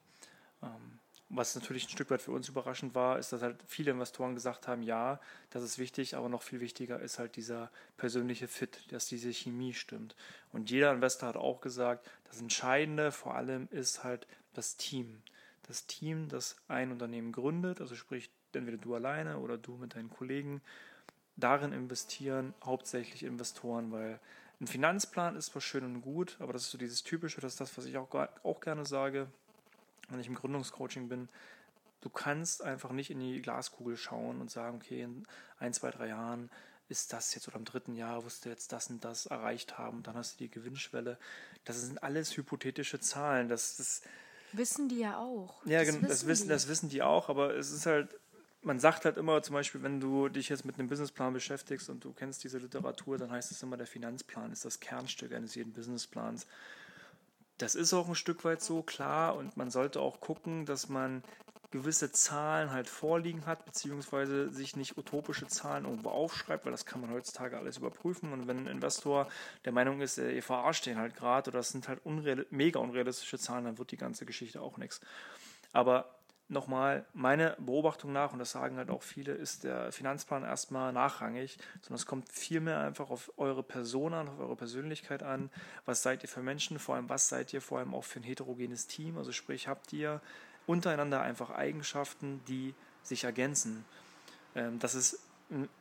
Was 1.29 1.55
natürlich 1.55 1.85
ein 1.85 1.89
Stück 1.89 2.11
weit 2.11 2.21
für 2.21 2.31
uns 2.31 2.49
überraschend 2.49 2.93
war, 2.93 3.17
ist, 3.17 3.33
dass 3.33 3.41
halt 3.41 3.57
viele 3.65 3.91
Investoren 3.91 4.35
gesagt 4.35 4.67
haben, 4.67 4.83
ja, 4.83 5.19
das 5.49 5.63
ist 5.63 5.79
wichtig, 5.79 6.15
aber 6.15 6.29
noch 6.29 6.43
viel 6.43 6.59
wichtiger 6.59 6.99
ist 6.99 7.17
halt 7.17 7.35
dieser 7.35 7.71
persönliche 7.97 8.47
Fit, 8.47 8.83
dass 8.91 9.07
diese 9.07 9.33
Chemie 9.33 9.73
stimmt. 9.73 10.15
Und 10.51 10.69
jeder 10.69 10.93
Investor 10.93 11.29
hat 11.29 11.37
auch 11.37 11.61
gesagt, 11.61 12.07
das 12.25 12.39
Entscheidende 12.39 13.11
vor 13.11 13.35
allem 13.35 13.67
ist 13.71 14.03
halt 14.03 14.27
das 14.53 14.77
Team. 14.77 15.23
Das 15.63 15.87
Team, 15.87 16.29
das 16.29 16.57
ein 16.67 16.91
Unternehmen 16.91 17.31
gründet, 17.31 17.81
also 17.81 17.95
sprich 17.95 18.29
entweder 18.53 18.77
du 18.77 18.93
alleine 18.93 19.39
oder 19.39 19.57
du 19.57 19.75
mit 19.77 19.95
deinen 19.95 20.11
Kollegen, 20.11 20.61
darin 21.37 21.73
investieren, 21.73 22.53
hauptsächlich 22.63 23.23
Investoren, 23.23 23.91
weil 23.91 24.19
ein 24.61 24.67
Finanzplan 24.67 25.35
ist 25.35 25.47
zwar 25.47 25.61
schön 25.61 25.83
und 25.83 26.01
gut, 26.01 26.37
aber 26.39 26.53
das 26.53 26.63
ist 26.63 26.71
so 26.71 26.77
dieses 26.77 27.03
Typische, 27.03 27.41
das 27.41 27.53
ist 27.53 27.61
das, 27.61 27.77
was 27.77 27.85
ich 27.85 27.97
auch, 27.97 28.13
auch 28.43 28.61
gerne 28.61 28.85
sage, 28.85 29.27
wenn 30.09 30.19
ich 30.19 30.27
im 30.27 30.35
Gründungscoaching 30.35 31.07
bin, 31.09 31.29
du 32.01 32.09
kannst 32.09 32.63
einfach 32.63 32.91
nicht 32.91 33.09
in 33.09 33.19
die 33.19 33.41
Glaskugel 33.41 33.97
schauen 33.97 34.39
und 34.41 34.51
sagen, 34.51 34.77
okay, 34.77 35.01
in 35.01 35.25
ein, 35.57 35.73
zwei, 35.73 35.91
drei 35.91 36.07
Jahren 36.07 36.49
ist 36.87 37.13
das 37.13 37.33
jetzt 37.33 37.47
oder 37.47 37.57
im 37.57 37.65
dritten 37.65 37.95
Jahr 37.95 38.23
wirst 38.25 38.45
du 38.45 38.49
jetzt 38.49 38.71
das 38.71 38.89
und 38.89 39.03
das 39.03 39.25
erreicht 39.25 39.77
haben, 39.77 40.03
dann 40.03 40.15
hast 40.15 40.35
du 40.35 40.43
die 40.43 40.51
Gewinnschwelle. 40.51 41.17
Das 41.63 41.81
sind 41.81 42.03
alles 42.03 42.37
hypothetische 42.37 42.99
Zahlen. 42.99 43.49
Das, 43.49 43.77
das 43.77 44.01
wissen 44.51 44.87
die 44.87 44.99
ja 44.99 45.17
auch. 45.17 45.65
Ja, 45.65 45.79
das, 45.79 45.87
wissen, 45.87 46.07
das, 46.07 46.27
wissen, 46.27 46.43
die. 46.43 46.49
das 46.49 46.67
wissen 46.67 46.89
die 46.89 47.01
auch, 47.01 47.29
aber 47.29 47.55
es 47.55 47.71
ist 47.71 47.87
halt, 47.87 48.15
man 48.61 48.79
sagt 48.79 49.05
halt 49.05 49.17
immer 49.17 49.41
zum 49.41 49.53
Beispiel, 49.53 49.81
wenn 49.81 49.99
du 49.99 50.29
dich 50.29 50.49
jetzt 50.49 50.65
mit 50.65 50.77
einem 50.77 50.87
Businessplan 50.87 51.33
beschäftigst 51.33 51.89
und 51.89 52.03
du 52.03 52.13
kennst 52.13 52.43
diese 52.43 52.59
Literatur, 52.59 53.17
dann 53.17 53.31
heißt 53.31 53.51
es 53.51 53.63
immer, 53.63 53.77
der 53.77 53.87
Finanzplan 53.87 54.51
ist 54.51 54.65
das 54.65 54.79
Kernstück 54.79 55.33
eines 55.33 55.55
jeden 55.55 55.73
Businessplans. 55.73 56.45
Das 57.57 57.75
ist 57.75 57.93
auch 57.93 58.09
ein 58.09 58.15
Stück 58.15 58.43
weit 58.43 58.61
so 58.61 58.81
klar 58.81 59.35
und 59.35 59.55
man 59.55 59.71
sollte 59.71 60.01
auch 60.01 60.19
gucken, 60.19 60.65
dass 60.65 60.89
man 60.89 61.23
gewisse 61.71 62.11
Zahlen 62.11 62.71
halt 62.71 62.87
vorliegen 62.87 63.45
hat, 63.45 63.65
beziehungsweise 63.65 64.49
sich 64.49 64.75
nicht 64.75 64.97
utopische 64.97 65.47
Zahlen 65.47 65.85
irgendwo 65.85 66.09
aufschreibt, 66.09 66.65
weil 66.65 66.71
das 66.71 66.85
kann 66.85 67.01
man 67.01 67.11
heutzutage 67.11 67.57
alles 67.57 67.77
überprüfen. 67.77 68.31
Und 68.31 68.47
wenn 68.47 68.59
ein 68.59 68.67
Investor 68.67 69.27
der 69.65 69.73
Meinung 69.73 69.99
ist, 70.01 70.17
ihr 70.17 70.43
verarscht 70.43 70.85
den 70.85 70.97
halt 70.97 71.15
gerade 71.15 71.49
oder 71.49 71.59
das 71.59 71.69
sind 71.69 71.87
halt 71.87 71.99
unreal, 72.05 72.45
mega 72.49 72.79
unrealistische 72.79 73.39
Zahlen, 73.39 73.65
dann 73.65 73.77
wird 73.77 73.91
die 73.91 73.97
ganze 73.97 74.25
Geschichte 74.25 74.61
auch 74.61 74.77
nichts. 74.77 75.01
Aber 75.73 76.14
nochmal, 76.47 77.05
meine 77.13 77.55
Beobachtung 77.59 78.13
nach, 78.13 78.33
und 78.33 78.39
das 78.39 78.51
sagen 78.51 78.77
halt 78.77 78.89
auch 78.89 79.01
viele, 79.01 79.33
ist 79.33 79.63
der 79.63 79.91
Finanzplan 79.91 80.43
erstmal 80.43 80.93
nachrangig, 80.93 81.57
sondern 81.81 81.95
es 81.95 82.05
kommt 82.05 82.31
vielmehr 82.31 82.79
einfach 82.79 83.09
auf 83.09 83.31
eure 83.37 83.63
Person 83.63 84.13
an, 84.13 84.27
auf 84.27 84.39
eure 84.39 84.55
Persönlichkeit 84.55 85.23
an. 85.23 85.49
Was 85.85 86.03
seid 86.03 86.23
ihr 86.23 86.29
für 86.29 86.41
Menschen? 86.41 86.77
Vor 86.77 86.95
allem, 86.95 87.09
was 87.09 87.29
seid 87.29 87.53
ihr 87.53 87.61
vor 87.61 87.79
allem 87.79 87.93
auch 87.93 88.03
für 88.03 88.19
ein 88.19 88.23
heterogenes 88.23 88.87
Team? 88.87 89.17
Also 89.17 89.31
sprich, 89.31 89.67
habt 89.67 89.91
ihr 89.93 90.21
untereinander 90.67 91.21
einfach 91.21 91.49
Eigenschaften, 91.49 92.41
die 92.47 92.73
sich 93.03 93.23
ergänzen. 93.23 93.85
Ähm, 94.55 94.79
das 94.79 94.95
ist 94.95 95.19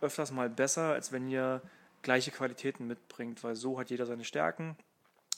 öfters 0.01 0.31
mal 0.31 0.51
besser, 0.51 0.93
als 0.93 1.13
wenn 1.13 1.29
ihr 1.29 1.63
gleiche 2.03 2.31
Qualitäten 2.31 2.87
mitbringt, 2.87 3.43
weil 3.43 3.57
so 3.57 3.79
hat 3.79 3.91
jeder 3.91 4.07
seine 4.07 4.25
Stärken 4.25 4.77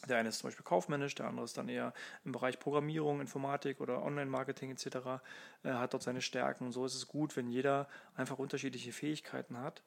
der 0.08 0.18
eine 0.18 0.28
ist 0.28 0.38
zum 0.38 0.48
Beispiel 0.48 0.64
kaufmännisch, 0.64 1.14
der 1.14 1.26
andere 1.26 1.44
ist 1.44 1.56
dann 1.56 1.68
eher 1.68 1.92
im 2.24 2.32
Bereich 2.32 2.58
Programmierung, 2.58 3.20
Informatik 3.20 3.80
oder 3.80 4.02
Online-Marketing 4.02 4.70
etc. 4.70 4.86
Äh, 5.62 5.72
hat 5.72 5.94
dort 5.94 6.02
seine 6.02 6.20
Stärken. 6.20 6.66
Und 6.66 6.72
so 6.72 6.84
ist 6.84 6.94
es 6.94 7.08
gut, 7.08 7.36
wenn 7.36 7.48
jeder 7.48 7.88
einfach 8.14 8.38
unterschiedliche 8.38 8.92
Fähigkeiten 8.92 9.58
hat 9.58 9.82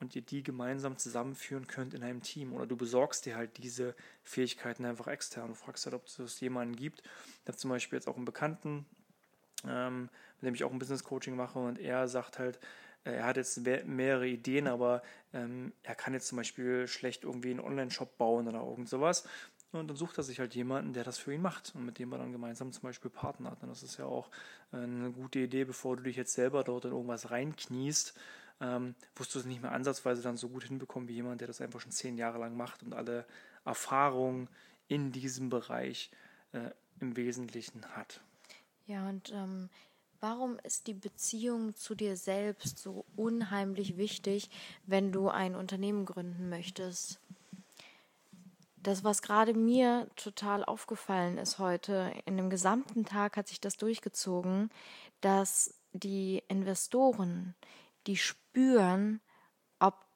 und 0.00 0.14
ihr 0.14 0.22
die 0.22 0.42
gemeinsam 0.42 0.96
zusammenführen 0.96 1.66
könnt 1.66 1.94
in 1.94 2.02
einem 2.02 2.22
Team. 2.22 2.52
Oder 2.52 2.66
du 2.66 2.76
besorgst 2.76 3.26
dir 3.26 3.36
halt 3.36 3.58
diese 3.58 3.94
Fähigkeiten 4.22 4.84
einfach 4.84 5.08
extern. 5.08 5.48
Du 5.48 5.54
fragst 5.54 5.86
halt, 5.86 5.94
ob 5.94 6.06
es 6.06 6.40
jemanden 6.40 6.76
gibt. 6.76 7.02
Ich 7.42 7.48
habe 7.48 7.58
zum 7.58 7.70
Beispiel 7.70 7.98
jetzt 7.98 8.08
auch 8.08 8.16
einen 8.16 8.24
Bekannten, 8.24 8.86
ähm, 9.66 10.08
mit 10.40 10.48
dem 10.48 10.54
ich 10.54 10.64
auch 10.64 10.72
ein 10.72 10.78
Business 10.78 11.02
Coaching 11.02 11.34
mache 11.34 11.58
und 11.58 11.78
er 11.78 12.06
sagt 12.06 12.38
halt, 12.38 12.60
er 13.12 13.26
hat 13.26 13.36
jetzt 13.36 13.58
mehrere 13.86 14.26
Ideen, 14.26 14.66
aber 14.66 15.02
ähm, 15.32 15.72
er 15.82 15.94
kann 15.94 16.14
jetzt 16.14 16.28
zum 16.28 16.36
Beispiel 16.36 16.88
schlecht 16.88 17.24
irgendwie 17.24 17.50
einen 17.50 17.60
Online-Shop 17.60 18.16
bauen 18.18 18.48
oder 18.48 18.60
irgend 18.60 18.88
sowas. 18.88 19.26
Und 19.70 19.88
dann 19.88 19.96
sucht 19.96 20.16
er 20.16 20.24
sich 20.24 20.40
halt 20.40 20.54
jemanden, 20.54 20.94
der 20.94 21.04
das 21.04 21.18
für 21.18 21.34
ihn 21.34 21.42
macht 21.42 21.74
und 21.74 21.84
mit 21.84 21.98
dem 21.98 22.10
er 22.12 22.18
dann 22.18 22.32
gemeinsam 22.32 22.72
zum 22.72 22.82
Beispiel 22.82 23.10
partnert. 23.10 23.62
Und 23.62 23.68
das 23.68 23.82
ist 23.82 23.98
ja 23.98 24.06
auch 24.06 24.30
äh, 24.72 24.78
eine 24.78 25.10
gute 25.10 25.40
Idee, 25.40 25.64
bevor 25.64 25.96
du 25.96 26.04
dich 26.04 26.16
jetzt 26.16 26.32
selber 26.32 26.64
dort 26.64 26.86
in 26.86 26.92
irgendwas 26.92 27.30
reinkniest, 27.30 28.18
ähm, 28.60 28.94
wirst 29.14 29.34
du 29.34 29.38
es 29.38 29.44
nicht 29.44 29.62
mehr 29.62 29.72
ansatzweise 29.72 30.22
dann 30.22 30.36
so 30.36 30.48
gut 30.48 30.64
hinbekommen 30.64 31.08
wie 31.08 31.14
jemand, 31.14 31.40
der 31.40 31.48
das 31.48 31.60
einfach 31.60 31.80
schon 31.80 31.92
zehn 31.92 32.16
Jahre 32.16 32.38
lang 32.38 32.56
macht 32.56 32.82
und 32.82 32.94
alle 32.94 33.26
Erfahrungen 33.64 34.48
in 34.88 35.12
diesem 35.12 35.50
Bereich 35.50 36.10
äh, 36.52 36.70
im 37.00 37.16
Wesentlichen 37.16 37.84
hat. 37.94 38.20
Ja, 38.86 39.06
und 39.06 39.30
ähm, 39.32 39.68
Warum 40.20 40.58
ist 40.64 40.88
die 40.88 40.94
Beziehung 40.94 41.76
zu 41.76 41.94
dir 41.94 42.16
selbst 42.16 42.78
so 42.78 43.04
unheimlich 43.14 43.96
wichtig, 43.96 44.50
wenn 44.84 45.12
du 45.12 45.28
ein 45.28 45.54
Unternehmen 45.54 46.06
gründen 46.06 46.48
möchtest? 46.48 47.20
Das, 48.76 49.04
was 49.04 49.22
gerade 49.22 49.54
mir 49.54 50.08
total 50.16 50.64
aufgefallen 50.64 51.38
ist 51.38 51.60
heute, 51.60 52.12
in 52.24 52.36
dem 52.36 52.50
gesamten 52.50 53.04
Tag 53.04 53.36
hat 53.36 53.46
sich 53.46 53.60
das 53.60 53.76
durchgezogen, 53.76 54.70
dass 55.20 55.74
die 55.92 56.42
Investoren, 56.48 57.54
die 58.08 58.16
spüren, 58.16 59.20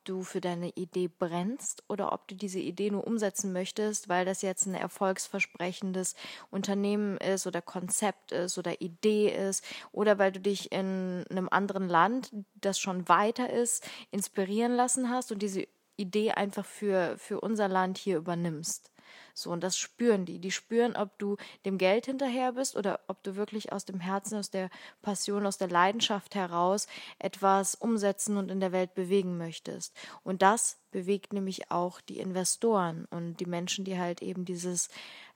du 0.05 0.23
für 0.23 0.41
deine 0.41 0.71
Idee 0.71 1.09
brennst 1.09 1.83
oder 1.89 2.13
ob 2.13 2.29
du 2.29 2.35
diese 2.35 2.59
Idee 2.59 2.91
nur 2.91 3.07
umsetzen 3.07 3.53
möchtest, 3.53 4.09
weil 4.09 4.25
das 4.25 4.43
jetzt 4.43 4.67
ein 4.67 4.75
erfolgsversprechendes 4.75 6.15
Unternehmen 6.51 7.17
ist 7.19 7.47
oder 7.47 7.63
Konzept 7.63 8.33
ist 8.33 8.59
oder 8.59 8.81
Idee 8.81 9.29
ist 9.29 9.65
oder 9.93 10.19
weil 10.19 10.33
du 10.33 10.41
dich 10.41 10.73
in 10.73 11.25
einem 11.31 11.49
anderen 11.51 11.89
Land, 11.89 12.33
das 12.55 12.79
schon 12.79 13.09
weiter 13.09 13.51
ist, 13.51 13.89
inspirieren 14.11 14.73
lassen 14.73 15.11
hast 15.11 15.33
und 15.33 15.41
diese 15.41 15.67
Idee 15.97 16.33
einfach 16.33 16.65
für, 16.65 17.17
für 17.19 17.41
unser 17.41 17.69
Land 17.69 17.99
hier 17.99 18.17
übernimmst. 18.17 18.92
So, 19.35 19.51
und 19.51 19.62
das 19.62 19.77
spüren 19.77 20.25
die. 20.25 20.39
Die 20.39 20.51
spüren, 20.51 20.97
ob 20.97 21.19
du 21.19 21.37
dem 21.65 21.79
Geld 21.79 22.07
hinterher 22.07 22.53
bist 22.53 22.77
oder 22.77 23.01
ob 23.09 23.23
du 23.23 23.37
wirklich 23.37 23.73
aus 23.73 23.85
dem 23.85 24.01
Herzen, 24.01 24.39
aus 24.39 24.51
der 24.51 24.71
Passion, 25.01 25.47
aus 25.47 25.59
der 25.59 25.69
Leidenschaft 25.69 26.35
heraus 26.35 26.87
etwas 27.19 27.75
umsetzen 27.75 28.37
und 28.37 28.51
in 28.51 28.61
der 28.61 28.73
Welt 28.73 28.95
bewegen 28.95 29.39
möchtest. 29.39 29.97
Und 30.23 30.43
das 30.43 30.79
bewegt 30.91 31.33
nämlich 31.33 31.71
auch 31.71 32.01
die 32.01 32.19
Investoren 32.19 33.07
und 33.11 33.39
die 33.39 33.47
Menschen, 33.47 33.85
die 33.85 33.99
halt 33.99 34.23
eben 34.23 34.45
dieses 34.45 34.89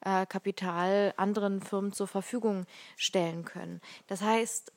äh, 0.03 0.27
Kapital 0.27 1.15
anderen 1.17 1.61
Firmen 1.61 1.93
zur 1.93 2.07
Verfügung 2.07 2.67
stellen 2.97 3.45
können. 3.45 3.81
Das 4.07 4.23
heißt, 4.23 4.73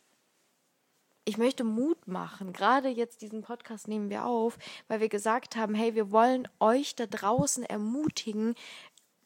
ich 1.30 1.38
möchte 1.38 1.64
Mut 1.64 2.08
machen. 2.08 2.54
Gerade 2.54 2.90
jetzt 2.90 3.22
diesen 3.22 3.44
Podcast 3.44 3.88
nehmen 3.88 4.10
wir 4.10 4.26
auf, 4.26 4.58
weil 4.88 5.00
wir 5.00 5.10
gesagt 5.10 5.56
haben, 5.56 5.76
hey, 5.76 5.94
wir 5.94 6.12
wollen 6.12 6.48
euch 6.60 6.96
da 6.96 7.06
draußen 7.06 7.64
ermutigen, 7.64 8.56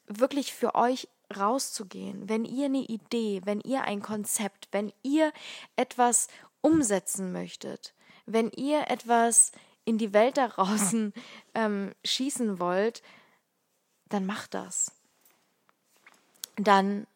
wirklich 0.07 0.53
für 0.53 0.75
euch 0.75 1.07
rauszugehen, 1.35 2.29
wenn 2.29 2.45
ihr 2.45 2.65
eine 2.65 2.83
Idee, 2.83 3.41
wenn 3.45 3.61
ihr 3.61 3.83
ein 3.83 4.01
Konzept, 4.01 4.67
wenn 4.71 4.93
ihr 5.01 5.31
etwas 5.75 6.27
umsetzen 6.61 7.31
möchtet, 7.31 7.93
wenn 8.25 8.51
ihr 8.51 8.89
etwas 8.89 9.51
in 9.85 9.97
die 9.97 10.13
Welt 10.13 10.37
da 10.37 10.47
draußen 10.47 11.13
ähm, 11.55 11.93
schießen 12.05 12.59
wollt, 12.59 13.01
dann 14.09 14.25
macht 14.25 14.53
das. 14.53 14.91
Dann 16.55 17.07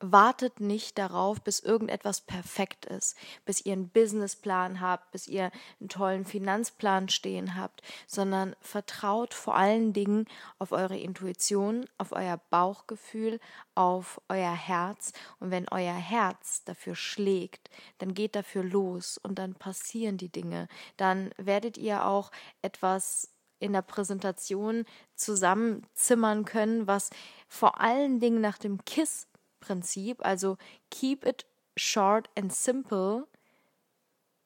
wartet 0.00 0.60
nicht 0.60 0.98
darauf, 0.98 1.42
bis 1.42 1.60
irgendetwas 1.60 2.22
perfekt 2.22 2.86
ist, 2.86 3.16
bis 3.44 3.64
ihr 3.64 3.74
einen 3.74 3.90
Businessplan 3.90 4.80
habt, 4.80 5.10
bis 5.12 5.28
ihr 5.28 5.50
einen 5.78 5.88
tollen 5.88 6.24
Finanzplan 6.24 7.08
stehen 7.08 7.54
habt, 7.54 7.82
sondern 8.06 8.56
vertraut 8.60 9.34
vor 9.34 9.54
allen 9.54 9.92
Dingen 9.92 10.26
auf 10.58 10.72
eure 10.72 10.98
Intuition, 10.98 11.84
auf 11.98 12.12
euer 12.12 12.40
Bauchgefühl, 12.50 13.40
auf 13.74 14.20
euer 14.28 14.54
Herz. 14.54 15.12
Und 15.38 15.50
wenn 15.50 15.68
euer 15.68 15.94
Herz 15.94 16.64
dafür 16.64 16.94
schlägt, 16.94 17.70
dann 17.98 18.14
geht 18.14 18.34
dafür 18.34 18.64
los 18.64 19.18
und 19.18 19.38
dann 19.38 19.54
passieren 19.54 20.16
die 20.16 20.32
Dinge. 20.32 20.68
Dann 20.96 21.30
werdet 21.36 21.76
ihr 21.76 22.06
auch 22.06 22.30
etwas 22.62 23.28
in 23.60 23.74
der 23.74 23.82
Präsentation 23.82 24.86
zusammenzimmern 25.14 26.46
können, 26.46 26.86
was 26.86 27.10
vor 27.46 27.80
allen 27.80 28.18
Dingen 28.18 28.40
nach 28.40 28.56
dem 28.56 28.84
KISS 28.86 29.26
Prinzip, 29.60 30.16
also 30.24 30.58
keep 30.90 31.26
it 31.26 31.44
short 31.76 32.28
and 32.36 32.52
simple, 32.52 33.28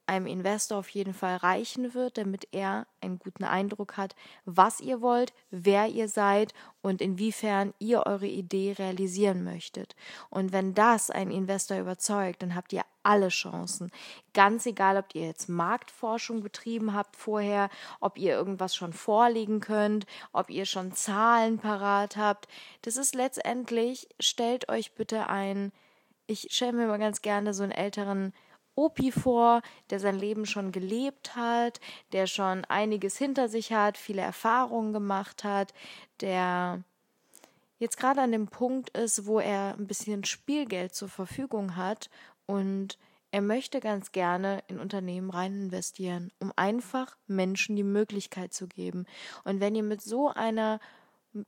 einem 0.06 0.26
Investor 0.26 0.78
auf 0.78 0.88
jeden 0.90 1.14
Fall 1.14 1.36
reichen 1.36 1.94
wird, 1.94 2.18
damit 2.18 2.48
er 2.52 2.86
einen 3.00 3.18
guten 3.18 3.44
Eindruck 3.44 3.96
hat, 3.96 4.14
was 4.44 4.80
ihr 4.80 5.00
wollt, 5.00 5.32
wer 5.50 5.88
ihr 5.88 6.08
seid 6.08 6.52
und 6.82 7.00
inwiefern 7.00 7.72
ihr 7.78 8.06
eure 8.06 8.26
Idee 8.26 8.74
realisieren 8.78 9.44
möchtet. 9.44 9.96
Und 10.30 10.52
wenn 10.52 10.74
das 10.74 11.10
einen 11.10 11.30
Investor 11.30 11.78
überzeugt, 11.78 12.42
dann 12.42 12.54
habt 12.54 12.72
ihr 12.72 12.82
alle 13.02 13.28
Chancen. 13.28 13.90
Ganz 14.32 14.66
egal, 14.66 14.96
ob 14.96 15.14
ihr 15.14 15.26
jetzt 15.26 15.48
Marktforschung 15.48 16.42
betrieben 16.42 16.94
habt 16.94 17.16
vorher, 17.16 17.70
ob 18.00 18.18
ihr 18.18 18.32
irgendwas 18.32 18.74
schon 18.74 18.92
vorlegen 18.92 19.60
könnt, 19.60 20.06
ob 20.32 20.50
ihr 20.50 20.66
schon 20.66 20.92
Zahlen 20.92 21.58
parat 21.58 22.16
habt. 22.16 22.48
Das 22.82 22.96
ist 22.96 23.14
letztendlich, 23.14 24.08
stellt 24.20 24.68
euch 24.68 24.94
bitte 24.94 25.28
ein, 25.28 25.72
ich 26.26 26.48
stelle 26.50 26.72
mir 26.72 26.86
mal 26.86 26.98
ganz 26.98 27.20
gerne 27.20 27.52
so 27.52 27.62
einen 27.62 27.72
älteren 27.72 28.32
Opi 28.76 29.12
vor, 29.12 29.62
der 29.90 30.00
sein 30.00 30.18
Leben 30.18 30.46
schon 30.46 30.72
gelebt 30.72 31.36
hat, 31.36 31.80
der 32.12 32.26
schon 32.26 32.64
einiges 32.64 33.16
hinter 33.16 33.48
sich 33.48 33.72
hat, 33.72 33.96
viele 33.96 34.22
Erfahrungen 34.22 34.92
gemacht 34.92 35.44
hat, 35.44 35.72
der 36.20 36.82
jetzt 37.78 37.98
gerade 37.98 38.22
an 38.22 38.32
dem 38.32 38.48
Punkt 38.48 38.90
ist, 38.90 39.26
wo 39.26 39.38
er 39.40 39.74
ein 39.78 39.86
bisschen 39.86 40.24
Spielgeld 40.24 40.94
zur 40.94 41.08
Verfügung 41.08 41.76
hat 41.76 42.10
und 42.46 42.98
er 43.30 43.42
möchte 43.42 43.80
ganz 43.80 44.12
gerne 44.12 44.62
in 44.68 44.78
Unternehmen 44.78 45.28
rein 45.28 45.64
investieren, 45.64 46.30
um 46.38 46.52
einfach 46.54 47.16
Menschen 47.26 47.74
die 47.74 47.82
Möglichkeit 47.82 48.54
zu 48.54 48.68
geben. 48.68 49.06
Und 49.42 49.58
wenn 49.58 49.74
ihr 49.74 49.82
mit 49.82 50.02
so 50.02 50.28
einer 50.28 50.78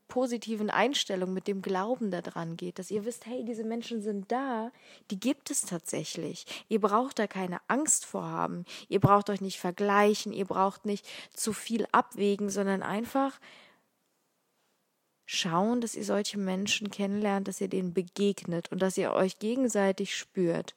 positiven 0.08 0.70
Einstellung, 0.70 1.32
mit 1.32 1.46
dem 1.46 1.62
Glauben 1.62 2.10
daran 2.10 2.56
geht, 2.56 2.78
dass 2.78 2.90
ihr 2.90 3.04
wisst, 3.04 3.26
hey, 3.26 3.44
diese 3.44 3.64
Menschen 3.64 4.02
sind 4.02 4.30
da, 4.32 4.72
die 5.10 5.20
gibt 5.20 5.50
es 5.50 5.62
tatsächlich. 5.62 6.44
Ihr 6.68 6.80
braucht 6.80 7.18
da 7.18 7.26
keine 7.26 7.60
Angst 7.68 8.04
vor 8.04 8.24
haben. 8.24 8.64
Ihr 8.88 9.00
braucht 9.00 9.30
euch 9.30 9.40
nicht 9.40 9.60
vergleichen, 9.60 10.32
ihr 10.32 10.44
braucht 10.44 10.86
nicht 10.86 11.06
zu 11.32 11.52
viel 11.52 11.86
abwägen, 11.92 12.50
sondern 12.50 12.82
einfach 12.82 13.38
schauen, 15.26 15.80
dass 15.80 15.94
ihr 15.94 16.04
solche 16.04 16.38
Menschen 16.38 16.90
kennenlernt, 16.90 17.48
dass 17.48 17.60
ihr 17.60 17.68
denen 17.68 17.92
begegnet 17.92 18.70
und 18.72 18.80
dass 18.80 18.96
ihr 18.96 19.12
euch 19.12 19.38
gegenseitig 19.38 20.16
spürt. 20.16 20.74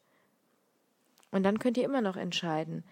Und 1.32 1.44
dann 1.44 1.60
könnt 1.60 1.78
ihr 1.78 1.86
immer 1.86 2.02
noch 2.02 2.18
entscheiden, 2.18 2.84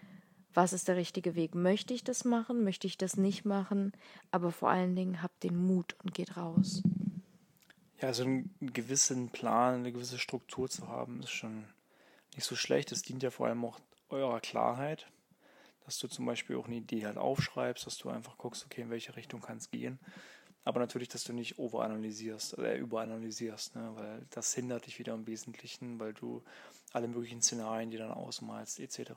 was 0.54 0.72
ist 0.72 0.88
der 0.88 0.96
richtige 0.96 1.34
Weg? 1.34 1.54
Möchte 1.54 1.94
ich 1.94 2.04
das 2.04 2.24
machen? 2.24 2.64
Möchte 2.64 2.86
ich 2.86 2.98
das 2.98 3.16
nicht 3.16 3.44
machen? 3.44 3.92
Aber 4.30 4.52
vor 4.52 4.70
allen 4.70 4.96
Dingen 4.96 5.22
habt 5.22 5.42
den 5.42 5.56
Mut 5.56 5.96
und 6.02 6.14
geht 6.14 6.36
raus. 6.36 6.82
Ja, 8.00 8.08
also 8.08 8.24
einen 8.24 8.50
gewissen 8.60 9.30
Plan, 9.30 9.74
eine 9.74 9.92
gewisse 9.92 10.18
Struktur 10.18 10.68
zu 10.68 10.88
haben, 10.88 11.20
ist 11.20 11.30
schon 11.30 11.64
nicht 12.34 12.44
so 12.44 12.54
schlecht. 12.54 12.92
Es 12.92 13.02
dient 13.02 13.22
ja 13.22 13.30
vor 13.30 13.48
allem 13.48 13.64
auch 13.64 13.80
eurer 14.08 14.40
Klarheit, 14.40 15.08
dass 15.84 15.98
du 15.98 16.08
zum 16.08 16.26
Beispiel 16.26 16.56
auch 16.56 16.66
eine 16.66 16.76
Idee 16.76 17.06
halt 17.06 17.18
aufschreibst, 17.18 17.86
dass 17.86 17.98
du 17.98 18.08
einfach 18.08 18.38
guckst, 18.38 18.64
okay, 18.64 18.82
in 18.82 18.90
welche 18.90 19.16
Richtung 19.16 19.40
kann 19.40 19.58
es 19.58 19.70
gehen. 19.70 19.98
Aber 20.64 20.80
natürlich, 20.80 21.08
dass 21.08 21.24
du 21.24 21.32
nicht 21.32 21.58
overanalysierst 21.58 22.58
oder 22.58 22.76
überanalysierst, 22.76 23.74
ne? 23.74 23.90
weil 23.94 24.26
das 24.30 24.54
hindert 24.54 24.86
dich 24.86 24.98
wieder 24.98 25.14
im 25.14 25.26
Wesentlichen, 25.26 25.98
weil 25.98 26.12
du 26.12 26.42
alle 26.92 27.08
möglichen 27.08 27.40
Szenarien, 27.42 27.90
die 27.90 27.96
dann 27.96 28.10
ausmalst, 28.10 28.78
etc. 28.78 29.12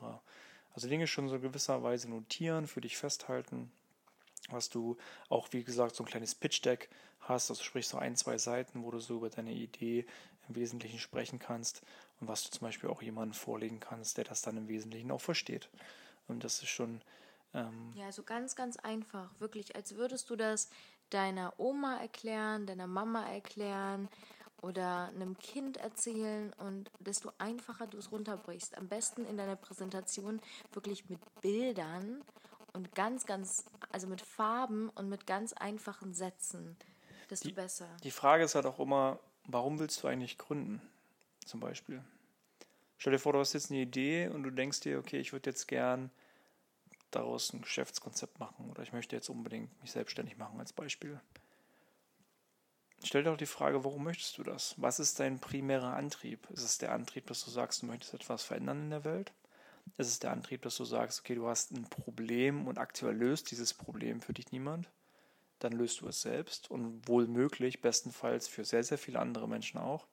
Also 0.74 0.88
Dinge 0.88 1.06
schon 1.06 1.28
so 1.28 1.38
gewisserweise 1.38 2.08
notieren, 2.08 2.66
für 2.66 2.80
dich 2.80 2.96
festhalten, 2.96 3.70
was 4.48 4.70
du 4.70 4.96
auch, 5.28 5.48
wie 5.52 5.64
gesagt, 5.64 5.94
so 5.94 6.02
ein 6.02 6.06
kleines 6.06 6.34
Pitch-Deck 6.34 6.88
hast, 7.20 7.50
also 7.50 7.62
sprich 7.62 7.86
so 7.86 7.98
ein, 7.98 8.16
zwei 8.16 8.38
Seiten, 8.38 8.82
wo 8.82 8.90
du 8.90 8.98
so 8.98 9.16
über 9.16 9.30
deine 9.30 9.52
Idee 9.52 10.06
im 10.48 10.56
Wesentlichen 10.56 10.98
sprechen 10.98 11.38
kannst 11.38 11.82
und 12.20 12.28
was 12.28 12.44
du 12.44 12.50
zum 12.50 12.66
Beispiel 12.66 12.90
auch 12.90 13.02
jemandem 13.02 13.34
vorlegen 13.34 13.80
kannst, 13.80 14.16
der 14.16 14.24
das 14.24 14.42
dann 14.42 14.56
im 14.56 14.68
Wesentlichen 14.68 15.10
auch 15.10 15.20
versteht. 15.20 15.68
Und 16.26 16.44
das 16.44 16.62
ist 16.62 16.68
schon. 16.68 17.00
Ähm 17.54 17.92
ja, 17.94 18.06
also 18.06 18.22
ganz, 18.22 18.56
ganz 18.56 18.76
einfach. 18.76 19.30
Wirklich, 19.38 19.76
als 19.76 19.94
würdest 19.96 20.30
du 20.30 20.36
das 20.36 20.68
deiner 21.10 21.52
Oma 21.58 21.98
erklären, 21.98 22.66
deiner 22.66 22.86
Mama 22.86 23.28
erklären 23.28 24.08
oder 24.62 25.08
einem 25.08 25.36
Kind 25.38 25.76
erzählen 25.76 26.52
und 26.54 26.90
desto 27.00 27.32
einfacher 27.38 27.86
du 27.86 27.98
es 27.98 28.10
runterbrichst. 28.10 28.78
Am 28.78 28.88
besten 28.88 29.26
in 29.26 29.36
deiner 29.36 29.56
Präsentation 29.56 30.40
wirklich 30.72 31.10
mit 31.10 31.20
Bildern 31.40 32.22
und 32.72 32.94
ganz, 32.94 33.26
ganz, 33.26 33.64
also 33.90 34.06
mit 34.06 34.22
Farben 34.22 34.88
und 34.90 35.08
mit 35.08 35.26
ganz 35.26 35.52
einfachen 35.52 36.14
Sätzen, 36.14 36.76
desto 37.28 37.48
die, 37.48 37.54
besser. 37.54 37.88
Die 38.04 38.10
Frage 38.10 38.44
ist 38.44 38.54
halt 38.54 38.66
auch 38.66 38.78
immer, 38.78 39.18
warum 39.46 39.78
willst 39.78 40.02
du 40.02 40.08
eigentlich 40.08 40.38
gründen? 40.38 40.80
Zum 41.44 41.60
Beispiel. 41.60 42.02
Stell 42.98 43.12
dir 43.12 43.18
vor, 43.18 43.32
du 43.32 43.40
hast 43.40 43.52
jetzt 43.52 43.70
eine 43.70 43.80
Idee 43.80 44.28
und 44.28 44.44
du 44.44 44.50
denkst 44.50 44.80
dir, 44.80 44.98
okay, 45.00 45.18
ich 45.18 45.32
würde 45.32 45.50
jetzt 45.50 45.66
gern 45.66 46.10
daraus 47.10 47.52
ein 47.52 47.62
Geschäftskonzept 47.62 48.38
machen 48.38 48.70
oder 48.70 48.84
ich 48.84 48.92
möchte 48.92 49.16
jetzt 49.16 49.28
unbedingt 49.28 49.78
mich 49.82 49.90
selbstständig 49.90 50.38
machen 50.38 50.60
als 50.60 50.72
Beispiel. 50.72 51.20
Stell 53.04 53.24
dir 53.24 53.32
auch 53.32 53.36
die 53.36 53.46
Frage, 53.46 53.84
warum 53.84 54.04
möchtest 54.04 54.38
du 54.38 54.44
das? 54.44 54.74
Was 54.76 55.00
ist 55.00 55.18
dein 55.18 55.40
primärer 55.40 55.94
Antrieb? 55.94 56.48
Ist 56.50 56.62
es 56.62 56.78
der 56.78 56.92
Antrieb, 56.92 57.26
dass 57.26 57.44
du 57.44 57.50
sagst, 57.50 57.82
du 57.82 57.86
möchtest 57.86 58.14
etwas 58.14 58.44
verändern 58.44 58.84
in 58.84 58.90
der 58.90 59.04
Welt? 59.04 59.32
Ist 59.98 60.08
es 60.08 60.20
der 60.20 60.30
Antrieb, 60.30 60.62
dass 60.62 60.76
du 60.76 60.84
sagst, 60.84 61.20
okay, 61.20 61.34
du 61.34 61.48
hast 61.48 61.72
ein 61.72 61.88
Problem 61.88 62.68
und 62.68 62.78
aktuell 62.78 63.16
löst 63.16 63.50
dieses 63.50 63.74
Problem 63.74 64.20
für 64.20 64.32
dich 64.32 64.52
niemand? 64.52 64.88
Dann 65.58 65.72
löst 65.72 66.00
du 66.00 66.08
es 66.08 66.22
selbst 66.22 66.70
und 66.70 67.06
wohl 67.08 67.26
möglich, 67.26 67.80
bestenfalls 67.80 68.46
für 68.46 68.64
sehr, 68.64 68.84
sehr 68.84 68.98
viele 68.98 69.18
andere 69.18 69.48
Menschen 69.48 69.78
auch. 69.78 70.06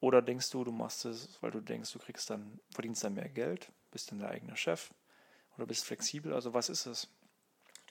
Oder 0.00 0.22
denkst 0.22 0.50
du, 0.50 0.64
du 0.64 0.72
machst 0.72 1.04
es, 1.04 1.38
weil 1.42 1.50
du 1.50 1.60
denkst, 1.60 1.92
du 1.92 1.98
kriegst 1.98 2.30
dann, 2.30 2.60
verdienst 2.70 3.04
dann 3.04 3.14
mehr 3.14 3.28
Geld, 3.28 3.70
bist 3.90 4.10
dann 4.10 4.18
der 4.18 4.30
eigene 4.30 4.56
Chef 4.56 4.90
oder 5.56 5.66
bist 5.66 5.84
flexibel? 5.84 6.32
Also 6.32 6.54
was 6.54 6.70
ist 6.70 6.86
es? 6.86 7.08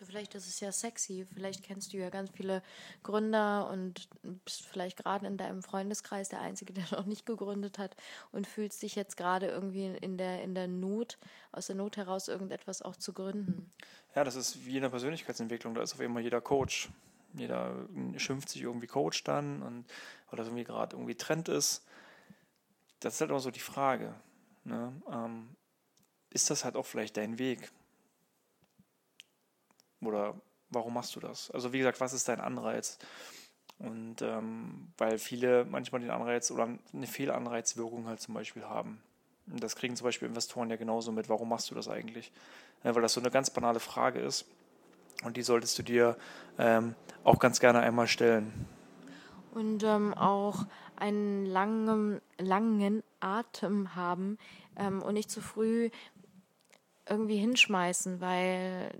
Vielleicht 0.05 0.35
ist 0.35 0.47
es 0.47 0.59
ja 0.59 0.71
sexy. 0.71 1.25
Vielleicht 1.33 1.63
kennst 1.63 1.93
du 1.93 1.97
ja 1.97 2.09
ganz 2.09 2.29
viele 2.31 2.61
Gründer 3.03 3.69
und 3.69 4.09
bist 4.45 4.65
vielleicht 4.65 4.97
gerade 4.97 5.27
in 5.27 5.37
deinem 5.37 5.63
Freundeskreis 5.63 6.29
der 6.29 6.41
Einzige, 6.41 6.73
der 6.73 6.85
noch 6.91 7.05
nicht 7.05 7.25
gegründet 7.25 7.77
hat 7.77 7.95
und 8.31 8.47
fühlst 8.47 8.81
dich 8.81 8.95
jetzt 8.95 9.17
gerade 9.17 9.47
irgendwie 9.47 9.87
in 9.87 10.17
der, 10.17 10.41
in 10.43 10.55
der 10.55 10.67
Not, 10.67 11.17
aus 11.51 11.67
der 11.67 11.75
Not 11.75 11.97
heraus 11.97 12.27
irgendetwas 12.27 12.81
auch 12.81 12.95
zu 12.95 13.13
gründen. 13.13 13.69
Ja, 14.15 14.23
das 14.23 14.35
ist 14.35 14.65
wie 14.65 14.75
in 14.75 14.81
der 14.81 14.89
Persönlichkeitsentwicklung. 14.89 15.75
Da 15.75 15.81
ist 15.81 15.93
auf 15.93 15.99
einmal 15.99 16.23
jeder 16.23 16.41
Coach. 16.41 16.89
Jeder 17.33 17.87
schimpft 18.17 18.49
sich 18.49 18.61
irgendwie 18.61 18.87
Coach 18.87 19.23
dann 19.23 19.61
und 19.61 19.85
weil 20.29 20.37
das 20.37 20.47
irgendwie 20.47 20.65
gerade 20.65 20.95
irgendwie 20.95 21.15
Trend 21.15 21.47
ist. 21.47 21.85
Das 22.99 23.15
ist 23.15 23.21
halt 23.21 23.31
auch 23.31 23.39
so 23.39 23.51
die 23.51 23.59
Frage. 23.59 24.13
Ne? 24.65 24.93
Ähm, 25.09 25.55
ist 26.29 26.49
das 26.49 26.65
halt 26.65 26.75
auch 26.75 26.85
vielleicht 26.85 27.17
dein 27.17 27.39
Weg? 27.39 27.71
Oder 30.01 30.35
warum 30.69 30.93
machst 30.93 31.15
du 31.15 31.19
das? 31.19 31.51
Also 31.51 31.73
wie 31.73 31.79
gesagt, 31.79 31.99
was 31.99 32.13
ist 32.13 32.27
dein 32.27 32.39
Anreiz? 32.39 32.97
Und 33.79 34.21
ähm, 34.21 34.89
weil 34.97 35.17
viele 35.17 35.65
manchmal 35.65 36.01
den 36.01 36.11
Anreiz 36.11 36.51
oder 36.51 36.69
eine 36.93 37.07
Fehlanreizwirkung 37.07 38.07
halt 38.07 38.19
zum 38.19 38.33
Beispiel 38.33 38.63
haben. 38.63 39.01
Und 39.47 39.63
das 39.63 39.75
kriegen 39.75 39.95
zum 39.95 40.05
Beispiel 40.05 40.27
Investoren 40.27 40.69
ja 40.69 40.75
genauso 40.75 41.11
mit. 41.11 41.29
Warum 41.29 41.49
machst 41.49 41.71
du 41.71 41.75
das 41.75 41.87
eigentlich? 41.87 42.31
Ja, 42.83 42.93
weil 42.93 43.01
das 43.01 43.13
so 43.13 43.21
eine 43.21 43.31
ganz 43.31 43.49
banale 43.49 43.79
Frage 43.79 44.19
ist. 44.19 44.45
Und 45.23 45.37
die 45.37 45.41
solltest 45.41 45.77
du 45.77 45.83
dir 45.83 46.17
ähm, 46.57 46.95
auch 47.23 47.39
ganz 47.39 47.59
gerne 47.59 47.79
einmal 47.79 48.07
stellen. 48.07 48.67
Und 49.53 49.83
ähm, 49.83 50.13
auch 50.13 50.65
einen 50.95 51.45
langen, 51.45 52.21
langen 52.37 53.03
Atem 53.19 53.95
haben 53.95 54.37
ähm, 54.77 55.01
und 55.01 55.15
nicht 55.15 55.29
zu 55.29 55.41
früh 55.41 55.89
irgendwie 57.09 57.37
hinschmeißen, 57.37 58.21
weil 58.21 58.91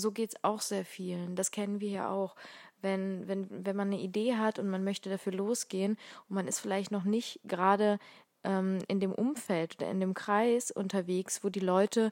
so 0.00 0.10
geht 0.12 0.30
es 0.30 0.44
auch 0.44 0.60
sehr 0.60 0.84
vielen. 0.84 1.36
Das 1.36 1.50
kennen 1.50 1.80
wir 1.80 1.90
ja 1.90 2.10
auch. 2.10 2.34
Wenn, 2.82 3.28
wenn, 3.28 3.46
wenn 3.50 3.76
man 3.76 3.88
eine 3.88 4.00
Idee 4.00 4.36
hat 4.36 4.58
und 4.58 4.68
man 4.70 4.82
möchte 4.82 5.10
dafür 5.10 5.34
losgehen 5.34 5.98
und 6.28 6.34
man 6.34 6.48
ist 6.48 6.60
vielleicht 6.60 6.90
noch 6.90 7.04
nicht 7.04 7.38
gerade 7.44 7.98
ähm, 8.42 8.78
in 8.88 9.00
dem 9.00 9.12
Umfeld 9.12 9.76
oder 9.76 9.90
in 9.90 10.00
dem 10.00 10.14
Kreis 10.14 10.70
unterwegs, 10.70 11.44
wo 11.44 11.50
die 11.50 11.60
Leute 11.60 12.10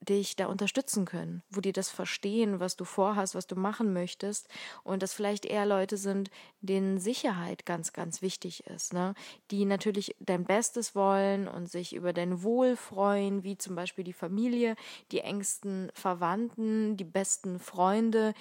dich 0.00 0.34
da 0.34 0.46
unterstützen 0.46 1.04
können, 1.04 1.42
wo 1.50 1.60
die 1.60 1.72
das 1.72 1.90
verstehen, 1.90 2.58
was 2.58 2.76
du 2.76 2.84
vorhast, 2.84 3.34
was 3.34 3.46
du 3.46 3.54
machen 3.54 3.92
möchtest 3.92 4.48
und 4.82 5.02
das 5.02 5.12
vielleicht 5.12 5.44
eher 5.44 5.66
Leute 5.66 5.96
sind, 5.98 6.30
denen 6.62 6.98
Sicherheit 6.98 7.66
ganz, 7.66 7.92
ganz 7.92 8.22
wichtig 8.22 8.66
ist, 8.66 8.94
ne? 8.94 9.14
die 9.50 9.66
natürlich 9.66 10.16
dein 10.18 10.44
Bestes 10.44 10.94
wollen 10.94 11.48
und 11.48 11.70
sich 11.70 11.94
über 11.94 12.12
dein 12.12 12.42
Wohl 12.42 12.76
freuen, 12.76 13.44
wie 13.44 13.58
zum 13.58 13.74
Beispiel 13.74 14.04
die 14.04 14.14
Familie, 14.14 14.74
die 15.12 15.20
engsten 15.20 15.90
Verwandten, 15.94 16.96
die 16.96 17.04
besten 17.04 17.58
Freunde, 17.58 18.32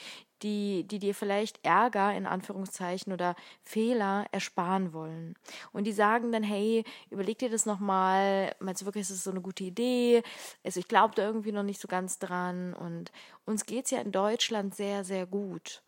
die, 0.42 0.84
die 0.86 1.00
dir 1.00 1.16
vielleicht 1.16 1.64
Ärger 1.66 2.16
in 2.16 2.26
Anführungszeichen 2.26 3.14
oder 3.14 3.36
Fehler 3.64 4.26
ersparen 4.32 4.94
wollen. 4.94 5.36
Und 5.72 5.86
die 5.86 5.92
sagen 5.92 6.32
dann, 6.32 6.44
hey, 6.44 6.84
überleg 7.10 7.38
dir 7.40 7.50
das 7.50 7.66
nochmal, 7.66 8.56
meinst 8.60 8.82
du 8.82 8.86
wirklich, 8.86 9.04
ist 9.04 9.12
das 9.12 9.24
so 9.24 9.32
eine 9.32 9.42
gute 9.42 9.64
Idee? 9.64 10.24
Also 10.64 10.80
ich 10.80 10.88
glaube 10.88 11.16
da 11.16 11.24
irgendwie 11.24 11.52
noch 11.52 11.64
nicht 11.64 11.82
so 11.82 11.88
ganz 11.88 12.20
dran. 12.20 12.74
Und 12.74 13.12
uns 13.46 13.66
geht's 13.66 13.92
ja 13.92 14.00
in 14.00 14.12
Deutschland 14.12 14.76
sehr, 14.76 15.04
sehr 15.04 15.26
gut. 15.26 15.82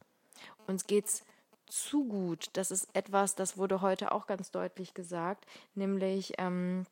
Uns 0.67 0.87
geht's 0.87 1.23
zu 1.67 2.05
gut. 2.05 2.49
Das 2.53 2.71
ist 2.71 2.87
etwas, 2.93 3.35
das 3.35 3.57
wurde 3.57 3.81
heute 3.81 4.11
auch 4.11 4.27
ganz 4.27 4.51
deutlich 4.51 4.93
gesagt, 4.93 5.45
nämlich 5.73 6.33
ähm, 6.37 6.85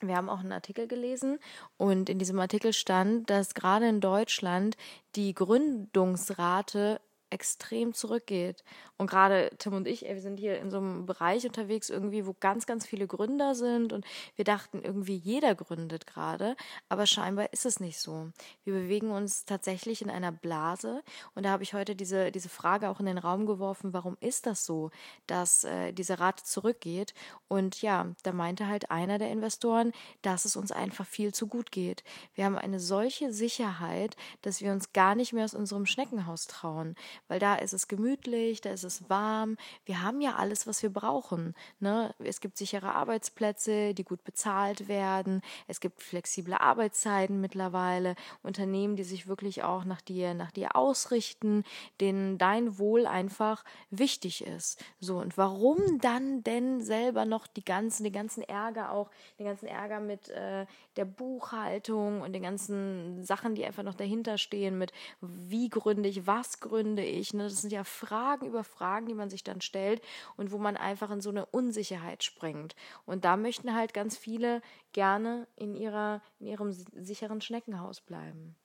wir 0.00 0.16
haben 0.16 0.28
auch 0.28 0.40
einen 0.40 0.52
Artikel 0.52 0.86
gelesen 0.86 1.38
und 1.76 2.10
in 2.10 2.18
diesem 2.18 2.38
Artikel 2.38 2.72
stand, 2.72 3.30
dass 3.30 3.54
gerade 3.54 3.88
in 3.88 4.00
Deutschland 4.00 4.76
die 5.14 5.34
Gründungsrate 5.34 7.00
extrem 7.36 7.92
zurückgeht. 7.92 8.64
Und 8.96 9.10
gerade 9.10 9.50
Tim 9.58 9.74
und 9.74 9.86
ich, 9.86 10.08
ey, 10.08 10.14
wir 10.14 10.22
sind 10.22 10.38
hier 10.40 10.58
in 10.58 10.70
so 10.70 10.78
einem 10.78 11.04
Bereich 11.04 11.44
unterwegs, 11.44 11.90
irgendwie, 11.90 12.26
wo 12.26 12.34
ganz, 12.40 12.64
ganz 12.64 12.86
viele 12.86 13.06
Gründer 13.06 13.54
sind 13.54 13.92
und 13.92 14.06
wir 14.36 14.46
dachten 14.46 14.80
irgendwie, 14.82 15.16
jeder 15.16 15.54
gründet 15.54 16.06
gerade, 16.06 16.56
aber 16.88 17.06
scheinbar 17.06 17.52
ist 17.52 17.66
es 17.66 17.78
nicht 17.78 17.98
so. 17.98 18.30
Wir 18.64 18.72
bewegen 18.72 19.10
uns 19.10 19.44
tatsächlich 19.44 20.00
in 20.00 20.08
einer 20.08 20.32
Blase 20.32 21.02
und 21.34 21.44
da 21.44 21.50
habe 21.50 21.62
ich 21.62 21.74
heute 21.74 21.94
diese, 21.94 22.32
diese 22.32 22.48
Frage 22.48 22.88
auch 22.88 22.98
in 22.98 23.06
den 23.06 23.18
Raum 23.18 23.44
geworfen, 23.44 23.92
warum 23.92 24.16
ist 24.20 24.46
das 24.46 24.64
so, 24.64 24.90
dass 25.26 25.64
äh, 25.64 25.92
diese 25.92 26.18
Rate 26.18 26.44
zurückgeht? 26.44 27.12
Und 27.48 27.82
ja, 27.82 28.06
da 28.22 28.32
meinte 28.32 28.66
halt 28.66 28.90
einer 28.90 29.18
der 29.18 29.30
Investoren, 29.30 29.92
dass 30.22 30.46
es 30.46 30.56
uns 30.56 30.72
einfach 30.72 31.06
viel 31.06 31.34
zu 31.34 31.48
gut 31.48 31.70
geht. 31.70 32.02
Wir 32.34 32.46
haben 32.46 32.56
eine 32.56 32.80
solche 32.80 33.30
Sicherheit, 33.30 34.16
dass 34.40 34.62
wir 34.62 34.72
uns 34.72 34.94
gar 34.94 35.14
nicht 35.14 35.34
mehr 35.34 35.44
aus 35.44 35.54
unserem 35.54 35.84
Schneckenhaus 35.84 36.46
trauen 36.46 36.96
weil 37.28 37.38
da 37.38 37.56
ist 37.56 37.72
es 37.72 37.88
gemütlich, 37.88 38.60
da 38.60 38.70
ist 38.70 38.84
es 38.84 39.08
warm. 39.08 39.56
Wir 39.84 40.02
haben 40.02 40.20
ja 40.20 40.36
alles, 40.36 40.66
was 40.66 40.82
wir 40.82 40.90
brauchen. 40.90 41.54
Ne? 41.80 42.14
Es 42.18 42.40
gibt 42.40 42.56
sichere 42.56 42.94
Arbeitsplätze, 42.94 43.94
die 43.94 44.04
gut 44.04 44.24
bezahlt 44.24 44.88
werden. 44.88 45.42
Es 45.66 45.80
gibt 45.80 46.02
flexible 46.02 46.54
Arbeitszeiten 46.54 47.40
mittlerweile. 47.40 48.14
Unternehmen, 48.42 48.96
die 48.96 49.04
sich 49.04 49.26
wirklich 49.26 49.62
auch 49.62 49.84
nach 49.84 50.00
dir, 50.00 50.34
nach 50.34 50.50
dir 50.50 50.76
ausrichten, 50.76 51.64
denen 52.00 52.38
dein 52.38 52.78
Wohl 52.78 53.06
einfach 53.06 53.64
wichtig 53.90 54.46
ist. 54.46 54.82
So 55.00 55.18
und 55.18 55.36
warum 55.36 55.98
dann 56.00 56.42
denn 56.42 56.80
selber 56.80 57.24
noch 57.24 57.46
die 57.46 57.64
ganzen, 57.64 58.04
den 58.04 58.12
ganzen 58.12 58.42
Ärger 58.42 58.92
auch, 58.92 59.10
den 59.38 59.46
ganzen 59.46 59.66
Ärger 59.66 60.00
mit 60.00 60.28
äh, 60.28 60.66
der 60.96 61.04
Buchhaltung 61.04 62.22
und 62.22 62.32
den 62.32 62.42
ganzen 62.42 63.24
Sachen, 63.24 63.54
die 63.54 63.64
einfach 63.64 63.82
noch 63.82 63.94
dahinter 63.94 64.38
stehen, 64.38 64.78
mit 64.78 64.92
wie 65.20 65.68
gründe 65.68 66.08
ich, 66.08 66.26
was 66.26 66.60
gründe 66.60 67.04
ich. 67.04 67.15
Ne? 67.34 67.44
Das 67.44 67.60
sind 67.60 67.72
ja 67.72 67.84
Fragen 67.84 68.46
über 68.46 68.64
Fragen, 68.64 69.06
die 69.06 69.14
man 69.14 69.30
sich 69.30 69.44
dann 69.44 69.60
stellt 69.60 70.02
und 70.36 70.50
wo 70.50 70.58
man 70.58 70.76
einfach 70.76 71.10
in 71.10 71.20
so 71.20 71.30
eine 71.30 71.46
Unsicherheit 71.46 72.22
springt. 72.22 72.74
Und 73.04 73.24
da 73.24 73.36
möchten 73.36 73.74
halt 73.74 73.94
ganz 73.94 74.16
viele 74.16 74.62
gerne 74.92 75.46
in, 75.56 75.74
ihrer, 75.74 76.22
in 76.38 76.46
ihrem 76.46 76.72
sicheren 76.72 77.40
Schneckenhaus 77.40 78.00
bleiben. 78.00 78.56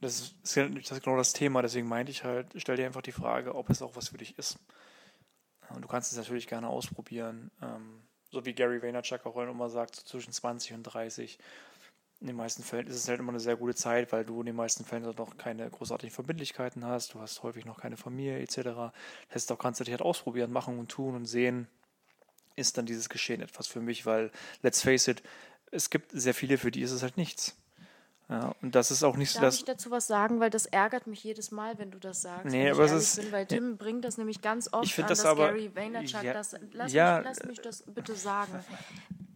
Das 0.00 0.20
ist, 0.20 0.34
das 0.44 0.90
ist 0.90 1.02
genau 1.02 1.16
das 1.16 1.32
Thema, 1.32 1.60
deswegen 1.60 1.88
meinte 1.88 2.12
ich 2.12 2.22
halt, 2.22 2.46
stell 2.56 2.76
dir 2.76 2.86
einfach 2.86 3.02
die 3.02 3.12
Frage, 3.12 3.54
ob 3.54 3.68
es 3.68 3.82
auch 3.82 3.96
was 3.96 4.10
für 4.10 4.18
dich 4.18 4.38
ist. 4.38 4.58
Und 5.70 5.82
du 5.82 5.88
kannst 5.88 6.12
es 6.12 6.18
natürlich 6.18 6.46
gerne 6.46 6.68
ausprobieren. 6.68 7.50
Ähm, 7.60 8.02
so 8.30 8.44
wie 8.44 8.54
Gary 8.54 8.82
Vaynerchuk 8.82 9.26
auch 9.26 9.36
immer 9.36 9.70
sagt, 9.70 9.96
so 9.96 10.02
zwischen 10.04 10.32
20 10.32 10.74
und 10.74 10.82
30. 10.84 11.38
In 12.20 12.26
den 12.26 12.36
meisten 12.36 12.64
Fällen 12.64 12.88
ist 12.88 12.96
es 12.96 13.08
halt 13.08 13.20
immer 13.20 13.30
eine 13.30 13.40
sehr 13.40 13.56
gute 13.56 13.76
Zeit, 13.76 14.10
weil 14.10 14.24
du 14.24 14.40
in 14.40 14.46
den 14.46 14.56
meisten 14.56 14.84
Fällen 14.84 15.04
noch 15.04 15.36
keine 15.36 15.70
großartigen 15.70 16.12
Verbindlichkeiten 16.12 16.84
hast, 16.84 17.14
du 17.14 17.20
hast 17.20 17.42
häufig 17.44 17.64
noch 17.64 17.80
keine 17.80 17.96
Familie 17.96 18.40
etc. 18.40 18.56
Das 18.56 18.92
heißt, 19.34 19.52
auch 19.52 19.58
kannst 19.58 19.78
du 19.78 19.84
dich 19.84 19.92
halt 19.92 20.02
ausprobieren, 20.02 20.50
machen 20.50 20.78
und 20.78 20.88
tun 20.88 21.14
und 21.14 21.26
sehen, 21.26 21.68
ist 22.56 22.76
dann 22.76 22.86
dieses 22.86 23.08
Geschehen 23.08 23.40
etwas 23.40 23.68
für 23.68 23.80
mich, 23.80 24.04
weil, 24.04 24.32
let's 24.62 24.82
face 24.82 25.06
it, 25.06 25.22
es 25.70 25.90
gibt 25.90 26.10
sehr 26.12 26.34
viele, 26.34 26.58
für 26.58 26.72
die 26.72 26.82
ist 26.82 26.90
es 26.90 27.02
halt 27.02 27.16
nichts. 27.16 27.56
Ja, 28.28 28.54
und 28.60 28.74
das 28.74 28.90
ist 28.90 29.02
auch 29.04 29.16
nicht 29.16 29.30
so, 29.30 29.40
dass. 29.40 29.54
Darf 29.54 29.60
ich 29.60 29.64
dazu 29.64 29.90
was 29.90 30.06
sagen, 30.06 30.38
weil 30.38 30.50
das 30.50 30.66
ärgert 30.66 31.06
mich 31.06 31.24
jedes 31.24 31.50
Mal, 31.50 31.78
wenn 31.78 31.90
du 31.90 31.98
das 31.98 32.22
sagst. 32.22 32.44
Nee, 32.44 32.70
aber 32.70 32.84
es 32.84 32.92
ist. 32.92 33.20
Bin, 33.22 33.32
weil 33.32 33.46
Tim 33.46 33.70
nee, 33.70 33.76
bringt 33.76 34.04
das 34.04 34.18
nämlich 34.18 34.42
ganz 34.42 34.70
oft 34.70 34.84
ich 34.84 34.98
an, 34.98 35.08
das 35.08 35.20
dass 35.20 35.26
aber, 35.26 35.48
Gary 35.48 35.74
Vaynerchuk 35.74 36.22
ja, 36.22 36.34
das. 36.34 36.54
Lass, 36.72 36.92
ja, 36.92 37.18
mich, 37.18 37.24
lass 37.24 37.44
mich 37.44 37.60
das 37.60 37.82
bitte 37.86 38.14
sagen. 38.14 38.52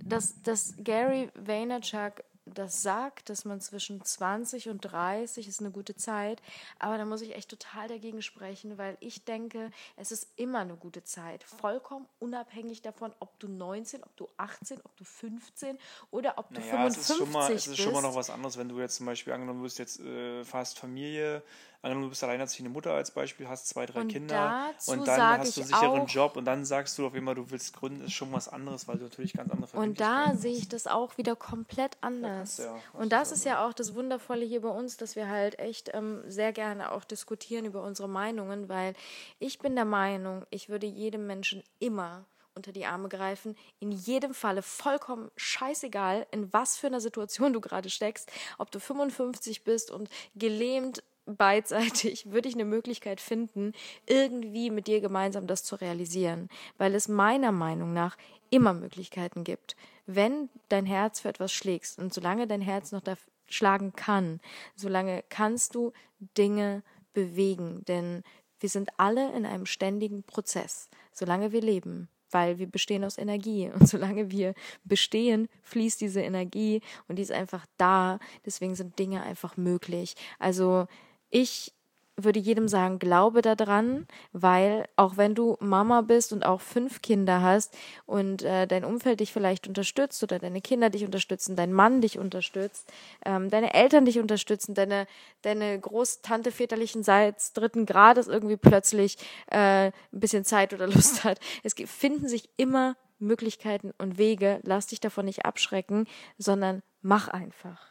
Dass, 0.05 0.43
dass 0.43 0.75
Gary 0.79 1.31
Vaynerchuk 1.35 2.23
das 2.53 2.83
sagt, 2.83 3.29
dass 3.29 3.45
man 3.45 3.61
zwischen 3.61 4.05
20 4.05 4.69
und 4.69 4.81
30 4.81 5.49
ist 5.49 5.61
eine 5.61 5.71
gute 5.71 5.95
Zeit, 5.97 6.43
aber 6.79 6.99
da 6.99 7.05
muss 7.05 7.23
ich 7.23 7.35
echt 7.35 7.51
total 7.51 7.89
dagegen 7.89 8.23
sprechen, 8.23 8.79
weil 8.79 8.97
ich 9.01 9.25
denke, 9.25 9.71
es 9.97 10.13
ist 10.13 10.29
immer 10.37 10.61
eine 10.61 10.77
gute 10.77 11.05
Zeit, 11.05 11.45
vollkommen 11.45 12.07
unabhängig 12.19 12.83
davon, 12.83 13.13
ob 13.21 13.39
du 13.39 13.49
19, 13.49 14.03
ob 14.03 14.17
du 14.17 14.29
18, 14.37 14.81
ob 14.85 14.97
du 14.97 15.05
15 15.05 15.79
oder 16.11 16.39
ob 16.39 16.49
du 16.49 16.61
naja, 16.61 16.91
55 16.91 16.97
es 17.03 17.11
ist 17.11 17.17
schon 17.17 17.33
mal, 17.33 17.53
Es 17.53 17.67
ist 17.67 17.79
schon 17.79 17.93
mal 17.93 18.03
noch 18.03 18.15
was 18.15 18.31
anderes, 18.31 18.57
wenn 18.57 18.69
du 18.69 18.79
jetzt 18.81 18.97
zum 18.97 19.07
Beispiel 19.07 19.33
angenommen, 19.33 19.63
bist 19.63 19.79
jetzt 19.79 20.01
äh, 20.01 20.45
fast 20.45 20.79
Familie, 20.79 21.43
Angenommen, 21.83 22.05
du 22.05 22.11
bist 22.11 22.23
alleinerziehende 22.23 22.71
Mutter 22.71 22.93
als 22.93 23.11
Beispiel, 23.11 23.49
hast 23.49 23.69
zwei, 23.69 23.87
drei 23.87 24.03
und 24.03 24.09
Kinder 24.09 24.73
und 24.87 25.07
dann 25.07 25.41
hast 25.41 25.57
du 25.57 25.63
einen 25.63 25.69
sicheren 25.69 26.07
Job 26.07 26.37
und 26.37 26.45
dann 26.45 26.65
sagst 26.65 26.97
du 26.97 27.07
auf 27.07 27.15
immer, 27.17 27.35
du 27.35 27.51
willst 27.51 27.75
gründen, 27.75 28.05
ist 28.05 28.13
schon 28.13 28.33
was 28.33 28.49
anderes, 28.49 28.87
weil 28.87 28.99
du 28.99 29.05
natürlich 29.05 29.33
ganz 29.33 29.51
andere 29.51 29.77
Und 29.77 29.99
da 29.99 30.37
sehe 30.37 30.55
ich 30.55 30.69
das 30.69 30.87
auch 30.87 31.19
wieder 31.19 31.35
komplett 31.35 31.97
anders. 32.01 32.59
Ja, 32.59 32.77
und 32.93 33.13
das 33.13 33.33
ist 33.33 33.45
ja 33.45 33.67
auch 33.67 33.73
das 33.73 33.97
Wundervolle 33.97 34.45
hier 34.45 34.61
bei 34.61 34.69
uns, 34.69 34.97
dass 34.97 35.17
wir 35.17 35.29
halt 35.29 35.59
echt 35.59 35.91
ähm, 35.93 36.23
sehr 36.29 36.53
gerne 36.53 36.93
auch 36.93 37.03
diskutieren 37.03 37.65
über 37.65 37.83
unsere 37.83 38.09
Meinungen, 38.09 38.69
weil 38.69 38.95
ich 39.41 39.59
bin 39.59 39.75
der 39.75 39.85
Meinung, 39.85 40.47
ich 40.51 40.69
würde 40.69 40.87
jedem 40.87 41.27
Menschen 41.27 41.65
immer 41.81 42.25
unter 42.55 42.73
die 42.73 42.87
Arme 42.87 43.09
greifen. 43.09 43.57
In 43.81 43.91
jedem 43.91 44.35
Falle 44.35 44.63
vollkommen 44.63 45.31
scheißegal, 45.37 46.27
in 46.31 46.53
was 46.53 46.77
für 46.77 46.87
einer 46.87 47.01
Situation 47.01 47.53
du 47.53 47.61
gerade 47.61 47.91
steckst, 47.91 48.31
ob 48.59 48.71
du 48.71 48.79
55 48.79 49.65
bist 49.65 49.91
und 49.91 50.09
gelähmt 50.35 51.03
beidseitig 51.27 52.27
würde 52.31 52.49
ich 52.49 52.55
eine 52.55 52.65
Möglichkeit 52.65 53.21
finden, 53.21 53.73
irgendwie 54.07 54.71
mit 54.71 54.87
dir 54.87 55.01
gemeinsam 55.01 55.47
das 55.47 55.65
zu 55.65 55.77
realisieren, 55.77 56.49
weil 56.79 56.95
es 56.95 57.09
meiner 57.09 57.53
Meinung 57.53 57.93
nach 57.93 58.17
immer 58.51 58.75
Möglichkeiten 58.75 59.45
gibt. 59.45 59.77
Wenn 60.07 60.49
dein 60.69 60.87
Herz 60.87 61.21
für 61.21 61.29
etwas 61.29 61.53
schlägst 61.53 61.99
und 61.99 62.13
solange 62.13 62.47
dein 62.47 62.61
Herz 62.61 62.93
noch 62.93 63.01
da 63.01 63.17
schlagen 63.47 63.93
kann, 63.93 64.41
solange 64.77 65.25
kannst 65.29 65.75
du 65.75 65.93
Dinge 66.37 66.83
bewegen, 67.13 67.85
denn 67.87 68.23
wir 68.61 68.69
sind 68.69 68.91
alle 68.97 69.33
in 69.37 69.45
einem 69.45 69.67
ständigen 69.67 70.23
Prozess, 70.23 70.89
solange 71.13 71.53
wir 71.53 71.61
leben, 71.61 72.09
weil 72.31 72.59
wir 72.59 72.67
bestehen 72.67 73.05
aus 73.05 73.19
Energie 73.19 73.71
und 73.75 73.89
solange 73.89 74.31
wir 74.31 74.55
bestehen, 74.85 75.49
fließt 75.63 76.01
diese 76.01 76.23
Energie 76.23 76.81
und 77.09 77.17
die 77.17 77.23
ist 77.23 77.33
einfach 77.33 77.67
da, 77.77 78.19
deswegen 78.45 78.75
sind 78.75 78.99
Dinge 78.99 79.23
einfach 79.23 79.57
möglich. 79.57 80.15
Also 80.39 80.87
ich 81.33 81.73
würde 82.17 82.39
jedem 82.39 82.69
sagen, 82.69 82.99
glaube 82.99 83.41
daran, 83.41 84.07
weil 84.33 84.87
auch 84.97 85.17
wenn 85.17 85.35
du 85.35 85.57
Mama 85.61 86.03
bist 86.03 86.33
und 86.35 86.45
auch 86.45 86.61
fünf 86.61 87.01
Kinder 87.01 87.41
hast 87.41 87.75
und 88.05 88.43
äh, 88.43 88.67
dein 88.67 88.85
Umfeld 88.85 89.21
dich 89.21 89.33
vielleicht 89.33 89.67
unterstützt 89.67 90.23
oder 90.23 90.39
deine 90.39 90.61
Kinder 90.61 90.91
dich 90.91 91.07
unterstützen, 91.07 91.57
dein 91.57 91.73
Mann 91.73 92.03
dich 92.03 92.19
unterstützt, 92.19 92.93
ähm, 93.25 93.49
deine 93.49 93.73
Eltern 93.73 94.05
dich 94.05 94.19
unterstützen, 94.19 94.75
deine, 94.75 95.07
deine 95.41 95.81
Großtante 95.81 96.53
väterlichenseits 96.53 97.55
dritten 97.55 97.87
Grades 97.87 98.29
irgendwie 98.29 98.59
plötzlich 98.59 99.17
äh, 99.51 99.87
ein 99.87 99.93
bisschen 100.13 100.45
Zeit 100.45 100.75
oder 100.75 100.87
Lust 100.87 101.25
hat. 101.25 101.41
Es 101.63 101.75
finden 101.87 102.29
sich 102.29 102.51
immer 102.59 102.95
Möglichkeiten 103.19 103.93
und 103.97 104.19
Wege. 104.19 104.61
Lass 104.65 104.89
dich 104.89 105.01
davon 105.01 105.25
nicht 105.25 105.47
abschrecken, 105.47 106.07
sondern 106.37 106.83
mach 107.01 107.29
einfach. 107.29 107.91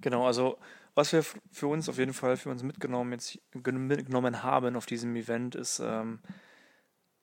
Genau, 0.00 0.26
also 0.26 0.58
was 0.96 1.12
wir 1.12 1.22
für 1.52 1.68
uns 1.68 1.88
auf 1.88 1.98
jeden 1.98 2.14
Fall 2.14 2.36
für 2.36 2.48
uns 2.48 2.62
mitgenommen, 2.62 3.12
jetzt, 3.12 3.38
mitgenommen 3.52 4.42
haben 4.42 4.76
auf 4.76 4.86
diesem 4.86 5.14
Event, 5.14 5.54
ist, 5.54 5.78
ähm, 5.78 6.20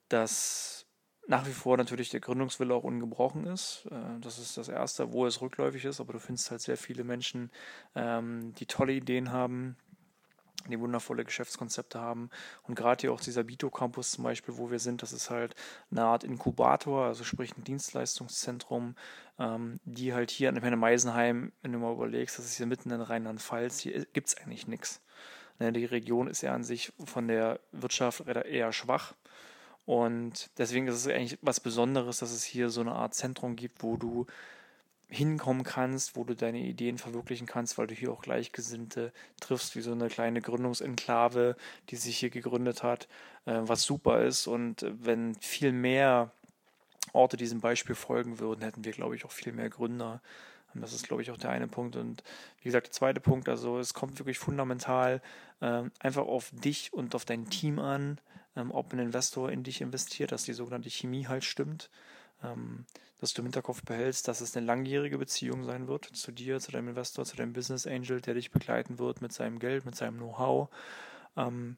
dass 0.10 0.86
nach 1.28 1.48
wie 1.48 1.54
vor 1.54 1.76
natürlich 1.76 2.10
der 2.10 2.20
Gründungswille 2.20 2.74
auch 2.74 2.84
ungebrochen 2.84 3.48
ist. 3.48 3.88
Äh, 3.90 4.20
das 4.22 4.38
ist 4.38 4.58
das 4.58 4.70
Erste, 4.70 5.12
wo 5.12 5.26
es 5.26 5.42
rückläufig 5.42 5.86
ist, 5.86 6.00
aber 6.00 6.14
du 6.14 6.20
findest 6.20 6.52
halt 6.52 6.62
sehr 6.62 6.78
viele 6.78 7.04
Menschen, 7.04 7.52
ähm, 7.96 8.54
die 8.60 8.68
tolle 8.68 8.94
Ideen 8.94 9.32
haben, 9.32 9.76
die 10.68 10.80
wundervolle 10.80 11.26
Geschäftskonzepte 11.26 12.00
haben. 12.00 12.30
Und 12.64 12.76
gerade 12.76 13.02
hier 13.02 13.14
auch 13.14 13.20
dieser 13.20 13.44
Bito 13.44 13.70
Campus 13.70 14.12
zum 14.12 14.24
Beispiel, 14.24 14.58
wo 14.58 14.72
wir 14.72 14.80
sind, 14.80 15.02
das 15.02 15.12
ist 15.12 15.30
halt 15.30 15.56
eine 15.92 16.04
Art 16.04 16.24
Inkubator, 16.24 17.06
also 17.06 17.24
sprich 17.24 17.58
ein 17.58 17.64
Dienstleistungszentrum, 17.64 18.96
ähm, 19.40 19.80
die 19.84 20.14
halt 20.14 20.32
hier 20.32 20.50
an 20.50 20.56
der 20.56 20.76
Meisenheim, 20.76 21.52
wenn 21.62 21.74
du 21.74 21.80
mal 21.80 21.94
überlegst, 21.94 22.38
das 22.38 22.46
ist 22.46 22.58
hier 22.58 22.66
mitten 22.66 22.92
in 22.92 23.02
Rheinland-Pfalz, 23.02 23.80
hier 23.80 24.06
gibt 24.06 24.28
es 24.28 24.38
eigentlich 24.38 24.68
nichts. 24.68 25.02
Ne, 25.60 25.72
die 25.74 25.86
Region 25.86 26.28
ist 26.28 26.42
ja 26.42 26.54
an 26.54 26.64
sich 26.64 26.94
von 27.06 27.28
der 27.28 27.60
Wirtschaft 27.72 28.26
eher 28.28 28.72
schwach. 28.72 29.14
Und 29.86 30.50
deswegen 30.58 30.88
ist 30.88 30.96
es 30.96 31.08
eigentlich 31.08 31.38
was 31.42 31.60
Besonderes, 31.60 32.20
dass 32.20 32.32
es 32.32 32.44
hier 32.44 32.70
so 32.70 32.82
eine 32.82 32.94
Art 32.94 33.14
Zentrum 33.14 33.56
gibt, 33.56 33.84
wo 33.84 33.98
du 33.98 34.26
hinkommen 35.14 35.64
kannst, 35.64 36.16
wo 36.16 36.24
du 36.24 36.36
deine 36.36 36.60
Ideen 36.60 36.98
verwirklichen 36.98 37.48
kannst, 37.48 37.78
weil 37.78 37.88
du 37.88 37.94
hier 37.94 38.12
auch 38.12 38.22
Gleichgesinnte 38.22 39.12
triffst, 39.40 39.76
wie 39.76 39.82
so 39.82 39.92
eine 39.92 40.10
kleine 40.10 40.42
Gründungsenklave, 40.42 41.56
die 41.90 41.96
sich 41.96 42.18
hier 42.18 42.30
gegründet 42.30 42.84
hat, 42.84 43.08
äh, 43.46 43.60
was 43.62 43.84
super 43.84 44.24
ist. 44.24 44.48
Und 44.48 44.86
wenn 44.90 45.36
viel 45.36 45.72
mehr 45.72 46.32
Orte 47.12 47.38
diesem 47.38 47.62
Beispiel 47.62 47.96
folgen 47.96 48.40
würden, 48.40 48.62
hätten 48.62 48.86
wir, 48.86 48.92
glaube 48.92 49.16
ich, 49.16 49.26
auch 49.26 49.32
viel 49.32 49.54
mehr 49.54 49.70
Gründer. 49.70 50.22
Und 50.74 50.82
das 50.82 50.94
ist, 50.94 51.08
glaube 51.08 51.22
ich, 51.22 51.32
auch 51.32 51.38
der 51.38 51.52
eine 51.52 51.68
Punkt. 51.68 51.96
Und 51.96 52.24
wie 52.60 52.66
gesagt, 52.66 52.88
der 52.88 52.94
zweite 52.94 53.20
Punkt, 53.20 53.48
also 53.50 53.80
es 53.80 53.94
kommt 53.94 54.20
wirklich 54.20 54.40
fundamental 54.40 55.22
äh, 55.62 55.84
einfach 56.00 56.26
auf 56.26 56.52
dich 56.52 56.92
und 56.94 57.14
auf 57.14 57.26
dein 57.26 57.50
Team 57.50 57.80
an, 57.80 58.20
ähm, 58.56 58.72
ob 58.72 58.94
ein 58.94 59.00
Investor 59.00 59.52
in 59.52 59.64
dich 59.64 59.82
investiert, 59.82 60.32
dass 60.32 60.44
die 60.44 60.54
sogenannte 60.54 60.90
Chemie 60.90 61.28
halt 61.28 61.44
stimmt. 61.44 61.90
Ähm, 62.44 62.86
dass 63.24 63.34
du 63.34 63.42
im 63.42 63.46
Hinterkopf 63.46 63.84
behältst, 63.84 64.28
dass 64.28 64.42
es 64.42 64.58
eine 64.58 64.66
langjährige 64.66 65.18
Beziehung 65.18 65.64
sein 65.64 65.88
wird 65.88 66.04
zu 66.04 66.34
dir, 66.34 66.60
zu 66.60 66.74
deinem 66.74 66.90
Investor, 66.90 67.24
zu 67.24 67.38
deinem 67.38 67.54
Business 67.54 67.88
Angel, 67.88 68.20
der 68.20 68.34
dich 68.34 68.52
begleiten 68.52 69.00
wird 69.00 69.22
mit 69.22 69.32
seinem 69.32 69.60
Geld, 69.60 69.86
mit 69.86 69.96
seinem 69.96 70.18
Know-how. 70.18 70.68
Ähm, 71.38 71.78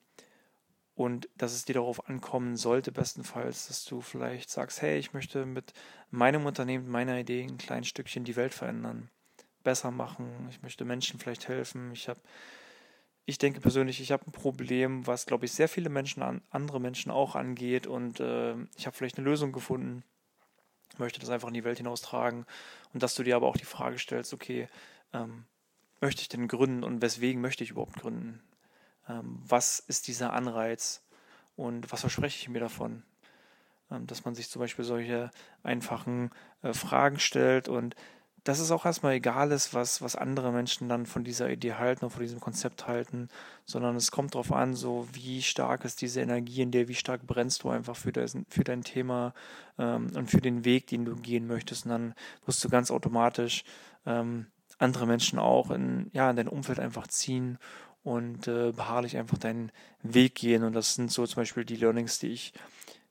und 0.96 1.30
dass 1.36 1.54
es 1.54 1.66
dir 1.66 1.74
darauf 1.74 2.10
ankommen 2.10 2.56
sollte, 2.56 2.92
bestenfalls, 2.92 3.68
dass 3.68 3.86
du 3.86 4.02
vielleicht 4.02 4.50
sagst, 4.50 4.82
hey, 4.82 4.98
ich 4.98 5.14
möchte 5.14 5.46
mit 5.46 5.74
meinem 6.10 6.48
Unternehmen, 6.48 6.90
meiner 6.90 7.20
Idee 7.20 7.44
ein 7.44 7.60
kleines 7.60 7.90
Stückchen 7.90 8.24
die 8.24 8.36
Welt 8.36 8.56
verändern, 8.56 9.12
besser 9.64 9.92
machen, 9.92 10.48
ich 10.50 10.64
möchte 10.64 10.84
Menschen 10.84 11.20
vielleicht 11.20 11.48
helfen, 11.48 11.92
ich 11.92 12.10
habe 12.10 12.22
ich 13.28 13.38
denke 13.38 13.60
persönlich, 13.60 14.02
ich 14.02 14.12
habe 14.12 14.26
ein 14.26 14.32
Problem, 14.32 15.06
was, 15.06 15.28
glaube 15.28 15.46
ich, 15.46 15.52
sehr 15.52 15.68
viele 15.68 15.90
Menschen, 15.90 16.24
an, 16.24 16.42
andere 16.50 16.80
Menschen 16.80 17.12
auch 17.12 17.36
angeht 17.36 17.86
und 17.86 18.20
äh, 18.20 18.56
ich 18.78 18.88
habe 18.88 18.98
vielleicht 18.98 19.20
eine 19.20 19.30
Lösung 19.30 19.52
gefunden 19.52 20.04
möchte 21.00 21.20
das 21.20 21.30
einfach 21.30 21.48
in 21.48 21.54
die 21.54 21.64
Welt 21.64 21.78
hinaustragen 21.78 22.46
und 22.94 23.04
dass 23.04 23.16
du 23.16 23.24
dir 23.24 23.36
aber 23.36 23.48
auch 23.48 23.58
die 23.58 23.66
Frage 23.66 24.00
stellst, 24.00 24.34
okay, 24.34 24.68
ähm, 25.14 25.46
möchte 26.02 26.22
ich 26.22 26.30
denn 26.30 26.48
gründen 26.48 26.84
und 26.84 27.02
weswegen 27.02 27.42
möchte 27.42 27.64
ich 27.64 27.72
überhaupt 27.72 27.96
gründen? 27.96 28.42
Ähm, 29.08 29.40
was 29.46 29.80
ist 29.80 30.08
dieser 30.08 30.34
Anreiz 30.34 31.04
und 31.56 31.92
was 31.92 32.02
verspreche 32.02 32.40
ich 32.40 32.50
mir 32.50 32.60
davon? 32.60 33.04
Ähm, 33.92 34.08
dass 34.08 34.26
man 34.26 34.36
sich 34.36 34.50
zum 34.50 34.60
Beispiel 34.60 34.86
solche 34.86 35.32
einfachen 35.64 36.32
äh, 36.64 36.74
Fragen 36.74 37.20
stellt 37.20 37.68
und 37.68 37.96
dass 38.46 38.60
es 38.60 38.70
auch 38.70 38.86
erstmal 38.86 39.14
egal 39.14 39.52
ist, 39.52 39.74
was, 39.74 40.04
was 40.04 40.16
andere 40.16 40.52
Menschen 40.52 40.88
dann 40.88 41.08
von 41.08 41.24
dieser 41.24 41.50
Idee 41.50 41.74
halten 41.74 42.06
und 42.06 42.12
von 42.12 42.22
diesem 42.22 42.40
Konzept 42.40 42.88
halten, 42.88 43.28
sondern 43.66 43.96
es 43.96 44.12
kommt 44.12 44.36
darauf 44.36 44.52
an, 44.52 44.76
so 44.76 45.08
wie 45.14 45.42
stark 45.42 45.84
ist 45.84 46.00
diese 46.02 46.22
Energie 46.22 46.62
in 46.62 46.70
dir, 46.70 46.88
wie 46.88 46.94
stark 46.94 47.26
brennst 47.26 47.64
du 47.64 47.70
einfach 47.70 47.96
für, 47.96 48.12
das, 48.12 48.38
für 48.48 48.64
dein 48.64 48.84
Thema 48.84 49.34
ähm, 49.80 50.12
und 50.16 50.30
für 50.30 50.42
den 50.42 50.64
Weg, 50.64 50.86
den 50.88 51.06
du 51.06 51.16
gehen 51.16 51.48
möchtest. 51.48 51.86
Und 51.86 51.92
dann 51.92 52.14
wirst 52.46 52.64
du 52.64 52.70
ganz 52.70 52.92
automatisch 52.92 53.64
ähm, 54.06 54.46
andere 54.78 55.08
Menschen 55.08 55.40
auch 55.40 55.72
in, 55.72 56.12
ja, 56.14 56.30
in 56.30 56.36
dein 56.36 56.48
Umfeld 56.48 56.80
einfach 56.80 57.08
ziehen 57.08 57.58
und 58.04 58.48
äh, 58.48 58.72
beharrlich 58.74 59.18
einfach 59.18 59.40
deinen 59.40 59.72
Weg 60.04 60.36
gehen. 60.36 60.64
Und 60.64 60.74
das 60.74 60.94
sind 60.94 61.12
so 61.12 61.26
zum 61.26 61.42
Beispiel 61.42 61.66
die 61.66 61.78
Learnings, 61.78 62.20
die 62.20 62.28
ich 62.28 62.54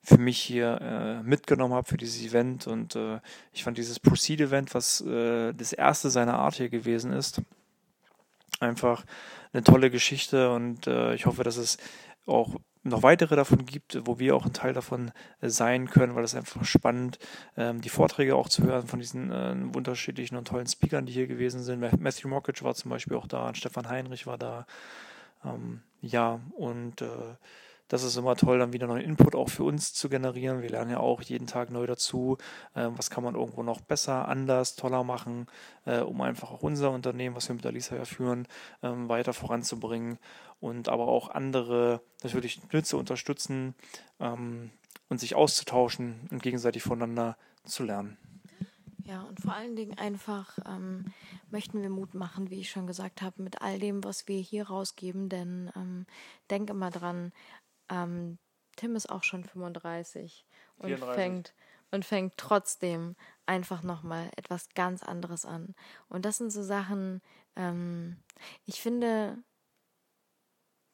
für 0.05 0.19
mich 0.19 0.38
hier 0.38 0.81
äh, 0.81 1.23
mitgenommen 1.23 1.75
habe 1.75 1.88
für 1.88 1.97
dieses 1.97 2.23
Event. 2.23 2.67
Und 2.67 2.95
äh, 2.95 3.21
ich 3.53 3.64
fand 3.64 3.79
dieses 3.79 3.99
Proceed-Event, 3.99 4.75
was 4.75 5.01
äh, 5.01 5.53
das 5.55 5.73
erste 5.73 6.11
seiner 6.11 6.38
Art 6.38 6.55
hier 6.55 6.69
gewesen 6.69 7.12
ist, 7.12 7.43
einfach 8.61 9.05
eine 9.53 9.64
tolle 9.64 9.90
Geschichte. 9.90 10.53
Und 10.53 10.87
äh, 10.87 11.14
ich 11.14 11.27
hoffe, 11.27 11.43
dass 11.43 11.57
es 11.57 11.79
auch 12.27 12.57
noch 12.85 13.03
weitere 13.03 13.35
davon 13.35 13.64
gibt, 13.64 13.99
wo 14.05 14.19
wir 14.19 14.37
auch 14.37 14.45
ein 14.45 14.53
Teil 14.53 14.75
davon 14.75 15.11
sein 15.40 15.88
können, 15.88 16.14
weil 16.14 16.25
es 16.25 16.35
einfach 16.35 16.64
spannend, 16.64 17.19
ähm, 17.57 17.81
die 17.81 17.88
Vorträge 17.88 18.37
auch 18.37 18.51
zu 18.51 18.62
hören 18.62 18.87
von 18.87 19.01
diesen 19.01 19.33
äh, 19.33 19.57
unterschiedlichen 19.75 20.37
und 20.37 20.47
tollen 20.47 20.67
Speakern, 20.67 21.07
die 21.07 21.12
hier 21.12 21.27
gewesen 21.27 21.62
sind. 21.62 21.81
Matthew 21.81 22.29
Mockridge 22.29 22.62
war 22.62 22.75
zum 22.75 22.90
Beispiel 22.90 23.17
auch 23.17 23.27
da, 23.27 23.55
Stefan 23.55 23.88
Heinrich 23.88 24.27
war 24.27 24.37
da. 24.37 24.67
Ähm, 25.45 25.81
ja, 26.03 26.40
und 26.57 27.01
äh, 27.01 27.07
das 27.88 28.03
ist 28.03 28.16
immer 28.16 28.37
toll, 28.37 28.59
dann 28.59 28.73
wieder 28.73 28.87
neuen 28.87 29.05
Input 29.05 29.35
auch 29.35 29.49
für 29.49 29.64
uns 29.64 29.92
zu 29.92 30.09
generieren. 30.09 30.62
Wir 30.62 30.70
lernen 30.70 30.90
ja 30.90 31.01
auch 31.01 31.23
jeden 31.23 31.47
Tag 31.47 31.70
neu 31.70 31.87
dazu, 31.87 32.38
äh, 32.75 32.88
was 32.97 33.11
kann 33.11 33.25
man 33.25 33.35
irgendwo 33.35 33.62
noch 33.62 33.81
besser, 33.81 34.29
anders, 34.29 34.77
toller 34.77 35.05
machen, 35.05 35.47
äh, 35.85 36.01
um 36.01 36.20
einfach 36.20 36.51
auch 36.51 36.62
unser 36.62 36.90
Unternehmen, 36.90 37.37
was 37.37 37.49
wir 37.49 37.55
mit 37.55 37.66
Alisa 37.66 37.97
ja 37.97 38.05
führen, 38.05 38.49
ähm, 38.83 39.09
weiter 39.09 39.33
voranzubringen 39.33 40.18
und 40.61 40.88
aber 40.88 41.09
auch 41.09 41.29
andere 41.29 42.01
natürlich 42.23 42.61
Nütze 42.73 42.97
unterstützen 42.97 43.75
ähm, 44.18 44.70
und 45.09 45.20
sich 45.20 45.35
auszutauschen 45.35 46.29
und 46.31 46.42
gegenseitig 46.42 46.83
voneinander 46.83 47.37
zu 47.64 47.85
lernen. 47.85 48.16
Ja, 49.05 49.20
und 49.20 49.38
vor 49.38 49.53
allen 49.53 49.77
Dingen 49.77 49.99
einfach 49.99 50.59
ähm, 50.66 51.05
möchten 51.51 51.83
wir 51.83 51.90
Mut 51.90 52.14
machen, 52.14 52.49
wie 52.49 52.61
ich 52.61 52.70
schon 52.70 52.87
gesagt 52.87 53.20
habe, 53.20 53.42
mit 53.42 53.61
all 53.61 53.79
dem, 53.79 54.03
was 54.03 54.29
wir 54.29 54.40
hier 54.40 54.68
rausgeben. 54.68 55.29
Denn 55.29 55.70
ähm, 55.77 56.07
denk 56.49 56.70
immer 56.70 56.90
dran, 56.90 57.33
ähm, 57.88 58.38
Tim 58.77 58.97
ist 58.97 59.11
auch 59.11 59.23
schon 59.23 59.44
35 59.44 60.47
und 60.79 60.88
34. 60.88 61.14
fängt 61.14 61.55
und 61.90 62.05
fängt 62.05 62.37
trotzdem 62.37 63.14
einfach 63.47 63.83
nochmal 63.83 64.31
etwas 64.37 64.68
ganz 64.75 65.03
anderes 65.03 65.44
an. 65.44 65.75
Und 66.09 66.25
das 66.25 66.38
sind 66.38 66.51
so 66.51 66.62
Sachen, 66.62 67.23
ähm, 67.57 68.16
ich 68.64 68.81
finde, 68.81 69.38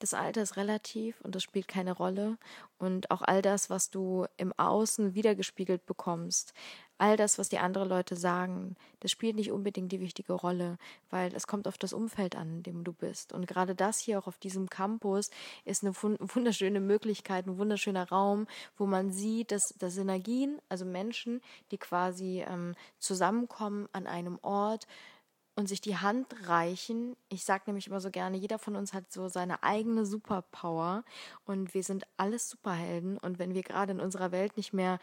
das 0.01 0.13
Alter 0.13 0.41
ist 0.41 0.57
relativ 0.57 1.21
und 1.21 1.35
das 1.35 1.43
spielt 1.43 1.67
keine 1.67 1.91
Rolle. 1.93 2.37
Und 2.77 3.11
auch 3.11 3.21
all 3.21 3.41
das, 3.41 3.69
was 3.69 3.89
du 3.89 4.25
im 4.37 4.51
Außen 4.57 5.13
wiedergespiegelt 5.13 5.85
bekommst, 5.85 6.53
all 6.97 7.17
das, 7.17 7.39
was 7.39 7.49
die 7.49 7.59
anderen 7.59 7.89
Leute 7.89 8.15
sagen, 8.15 8.75
das 8.99 9.11
spielt 9.11 9.35
nicht 9.35 9.51
unbedingt 9.51 9.91
die 9.91 9.99
wichtige 9.99 10.33
Rolle, 10.33 10.77
weil 11.09 11.33
es 11.35 11.47
kommt 11.47 11.67
auf 11.67 11.77
das 11.77 11.93
Umfeld 11.93 12.35
an, 12.35 12.57
in 12.57 12.63
dem 12.63 12.83
du 12.83 12.93
bist. 12.93 13.33
Und 13.33 13.47
gerade 13.47 13.75
das 13.75 13.99
hier 13.99 14.19
auch 14.19 14.27
auf 14.27 14.37
diesem 14.37 14.69
Campus 14.69 15.29
ist 15.65 15.83
eine 15.83 15.93
wunderschöne 16.01 16.79
Möglichkeit, 16.79 17.47
ein 17.47 17.57
wunderschöner 17.57 18.09
Raum, 18.09 18.47
wo 18.77 18.85
man 18.85 19.11
sieht, 19.11 19.51
dass, 19.51 19.73
dass 19.77 19.93
Synergien, 19.95 20.59
also 20.69 20.85
Menschen, 20.85 21.41
die 21.71 21.77
quasi 21.77 22.43
ähm, 22.47 22.75
zusammenkommen 22.99 23.87
an 23.93 24.07
einem 24.07 24.39
Ort, 24.41 24.87
und 25.55 25.67
sich 25.67 25.81
die 25.81 25.97
Hand 25.97 26.47
reichen. 26.47 27.15
Ich 27.29 27.43
sage 27.43 27.63
nämlich 27.67 27.87
immer 27.87 27.99
so 27.99 28.09
gerne, 28.09 28.37
jeder 28.37 28.59
von 28.59 28.75
uns 28.75 28.93
hat 28.93 29.11
so 29.11 29.27
seine 29.27 29.63
eigene 29.63 30.05
Superpower 30.05 31.03
und 31.45 31.73
wir 31.73 31.83
sind 31.83 32.05
alles 32.17 32.49
Superhelden 32.49 33.17
und 33.17 33.39
wenn 33.39 33.53
wir 33.53 33.63
gerade 33.63 33.91
in 33.91 33.99
unserer 33.99 34.31
Welt 34.31 34.57
nicht 34.57 34.73
mehr 34.73 34.99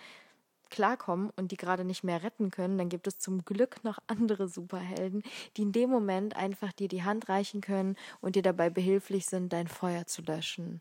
klarkommen 0.71 1.31
und 1.37 1.53
die 1.53 1.57
gerade 1.57 1.85
nicht 1.85 2.05
mehr 2.05 2.23
retten 2.23 2.51
können, 2.51 2.79
dann 2.79 2.89
gibt 2.89 3.07
es 3.07 3.19
zum 3.19 3.45
Glück 3.45 3.83
noch 3.85 3.99
andere 4.07 4.49
Superhelden, 4.49 5.23
die 5.57 5.63
in 5.63 5.73
dem 5.73 5.91
Moment 5.91 6.37
einfach 6.37 6.73
dir 6.73 6.89
die 6.89 7.05
Hand 7.05 7.29
reichen 7.29 7.61
können 7.61 7.97
und 8.21 8.37
dir 8.37 8.43
dabei 8.43 8.71
behilflich 8.71 9.27
sind, 9.27 9.53
dein 9.53 9.69
Feuer 9.69 10.07
zu 10.07 10.23
löschen. 10.23 10.81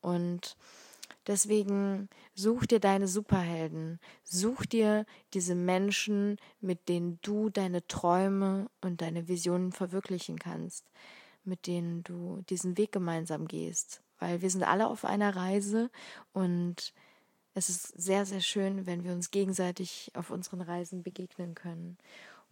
Und 0.00 0.56
Deswegen 1.26 2.08
such 2.34 2.66
dir 2.66 2.80
deine 2.80 3.08
Superhelden, 3.08 4.00
such 4.24 4.66
dir 4.66 5.04
diese 5.34 5.54
Menschen, 5.54 6.38
mit 6.60 6.88
denen 6.88 7.18
du 7.22 7.50
deine 7.50 7.86
Träume 7.86 8.70
und 8.80 9.02
deine 9.02 9.28
Visionen 9.28 9.72
verwirklichen 9.72 10.38
kannst, 10.38 10.84
mit 11.44 11.66
denen 11.66 12.02
du 12.02 12.42
diesen 12.48 12.78
Weg 12.78 12.92
gemeinsam 12.92 13.46
gehst, 13.46 14.02
weil 14.18 14.42
wir 14.42 14.50
sind 14.50 14.62
alle 14.62 14.88
auf 14.88 15.04
einer 15.04 15.36
Reise 15.36 15.90
und 16.32 16.94
es 17.54 17.68
ist 17.68 18.00
sehr, 18.00 18.24
sehr 18.24 18.40
schön, 18.40 18.86
wenn 18.86 19.04
wir 19.04 19.12
uns 19.12 19.30
gegenseitig 19.30 20.12
auf 20.14 20.30
unseren 20.30 20.60
Reisen 20.60 21.02
begegnen 21.02 21.54
können. 21.54 21.98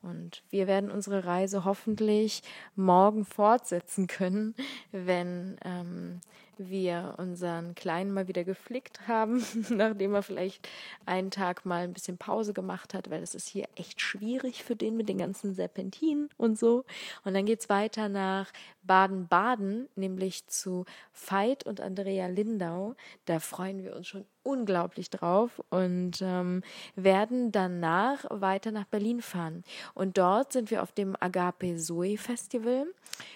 Und 0.02 0.42
wir 0.50 0.66
werden 0.66 0.90
unsere 0.90 1.24
Reise 1.24 1.64
hoffentlich 1.64 2.42
morgen 2.74 3.24
fortsetzen 3.24 4.08
können, 4.08 4.54
wenn 4.92 5.58
ähm, 5.64 6.20
wir 6.58 7.14
unseren 7.18 7.74
Kleinen 7.74 8.12
mal 8.12 8.28
wieder 8.28 8.44
geflickt 8.44 9.08
haben, 9.08 9.44
nachdem 9.70 10.14
er 10.14 10.22
vielleicht 10.22 10.68
einen 11.04 11.30
Tag 11.30 11.64
mal 11.66 11.84
ein 11.84 11.92
bisschen 11.92 12.18
Pause 12.18 12.52
gemacht 12.52 12.94
hat, 12.94 13.10
weil 13.10 13.22
es 13.22 13.34
ist 13.34 13.48
hier 13.48 13.66
echt 13.76 14.00
schwierig 14.00 14.64
für 14.64 14.76
den 14.76 14.96
mit 14.96 15.08
den 15.08 15.18
ganzen 15.18 15.54
Serpentinen 15.54 16.28
und 16.36 16.58
so. 16.58 16.84
Und 17.24 17.34
dann 17.34 17.46
geht's 17.46 17.68
weiter 17.68 18.08
nach 18.08 18.52
Baden-Baden, 18.82 19.88
nämlich 19.96 20.46
zu 20.46 20.84
Veit 21.12 21.66
und 21.66 21.80
Andrea 21.80 22.26
Lindau. 22.28 22.94
Da 23.24 23.40
freuen 23.40 23.82
wir 23.82 23.96
uns 23.96 24.08
schon 24.08 24.24
unglaublich 24.46 25.10
drauf 25.10 25.60
und 25.70 26.22
ähm, 26.22 26.62
werden 26.94 27.50
danach 27.50 28.24
weiter 28.30 28.70
nach 28.70 28.84
Berlin 28.84 29.20
fahren. 29.20 29.64
Und 29.92 30.18
dort 30.18 30.52
sind 30.52 30.70
wir 30.70 30.82
auf 30.82 30.92
dem 30.92 31.16
Agape 31.18 31.76
Zoe 31.76 32.16
Festival. 32.16 32.86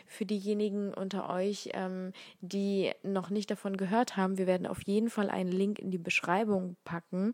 Für 0.06 0.24
diejenigen 0.24 0.94
unter 0.94 1.28
euch, 1.28 1.70
ähm, 1.72 2.12
die 2.40 2.92
noch 3.12 3.30
nicht 3.30 3.50
davon 3.50 3.76
gehört 3.76 4.16
haben, 4.16 4.38
wir 4.38 4.46
werden 4.46 4.66
auf 4.66 4.82
jeden 4.86 5.10
Fall 5.10 5.30
einen 5.30 5.52
Link 5.52 5.78
in 5.78 5.90
die 5.90 5.98
Beschreibung 5.98 6.76
packen, 6.84 7.32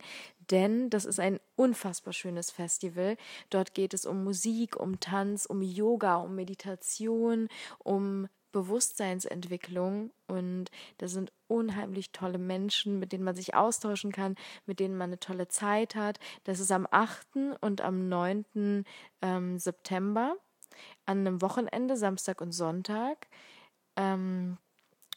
denn 0.50 0.90
das 0.90 1.04
ist 1.04 1.20
ein 1.20 1.40
unfassbar 1.56 2.12
schönes 2.12 2.50
Festival. 2.50 3.16
Dort 3.50 3.74
geht 3.74 3.94
es 3.94 4.06
um 4.06 4.24
Musik, 4.24 4.76
um 4.76 5.00
Tanz, 5.00 5.46
um 5.46 5.62
Yoga, 5.62 6.16
um 6.16 6.34
Meditation, 6.34 7.48
um 7.78 8.28
Bewusstseinsentwicklung 8.52 10.12
und 10.28 10.70
da 10.96 11.08
sind 11.08 11.30
unheimlich 11.46 12.12
tolle 12.12 12.38
Menschen, 12.38 12.98
mit 12.98 13.12
denen 13.12 13.24
man 13.24 13.36
sich 13.36 13.54
austauschen 13.54 14.12
kann, 14.12 14.34
mit 14.64 14.80
denen 14.80 14.96
man 14.96 15.10
eine 15.10 15.20
tolle 15.20 15.48
Zeit 15.48 15.94
hat. 15.94 16.18
Das 16.44 16.58
ist 16.58 16.72
am 16.72 16.86
8. 16.90 17.58
und 17.60 17.82
am 17.82 18.08
9. 18.08 18.84
Ähm, 19.20 19.58
September 19.58 20.36
an 21.04 21.18
einem 21.18 21.42
Wochenende, 21.42 21.96
Samstag 21.96 22.40
und 22.40 22.52
Sonntag. 22.52 23.28
Ähm, 23.96 24.58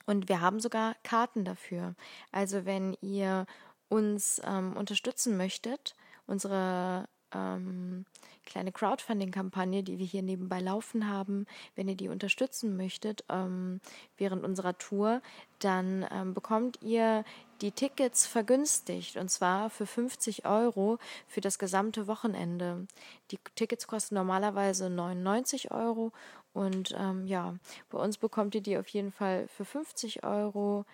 und 0.09 0.27
wir 0.27 0.41
haben 0.41 0.59
sogar 0.59 0.95
Karten 1.03 1.45
dafür. 1.45 1.93
Also 2.31 2.65
wenn 2.65 2.97
ihr 2.99 3.45
uns 3.89 4.41
ähm, 4.43 4.75
unterstützen 4.75 5.37
möchtet, 5.37 5.95
unsere 6.25 7.07
ähm, 7.33 8.05
kleine 8.45 8.71
Crowdfunding-Kampagne, 8.71 9.83
die 9.83 9.99
wir 9.99 10.05
hier 10.05 10.21
nebenbei 10.21 10.59
laufen 10.59 11.07
haben. 11.07 11.45
Wenn 11.75 11.87
ihr 11.87 11.95
die 11.95 12.09
unterstützen 12.09 12.75
möchtet 12.75 13.23
ähm, 13.29 13.79
während 14.17 14.43
unserer 14.43 14.77
Tour, 14.77 15.21
dann 15.59 16.05
ähm, 16.11 16.33
bekommt 16.33 16.81
ihr 16.81 17.23
die 17.61 17.71
Tickets 17.71 18.25
vergünstigt 18.25 19.17
und 19.17 19.29
zwar 19.29 19.69
für 19.69 19.85
50 19.85 20.45
Euro 20.45 20.97
für 21.27 21.41
das 21.41 21.59
gesamte 21.59 22.07
Wochenende. 22.07 22.87
Die 23.31 23.39
Tickets 23.55 23.87
kosten 23.87 24.15
normalerweise 24.15 24.89
99 24.89 25.71
Euro 25.71 26.11
und 26.53 26.95
ähm, 26.97 27.27
ja, 27.27 27.55
bei 27.89 27.99
uns 27.99 28.17
bekommt 28.17 28.55
ihr 28.55 28.61
die 28.61 28.77
auf 28.77 28.87
jeden 28.87 29.11
Fall 29.11 29.47
für 29.47 29.65
50 29.65 30.23
Euro. 30.23 30.85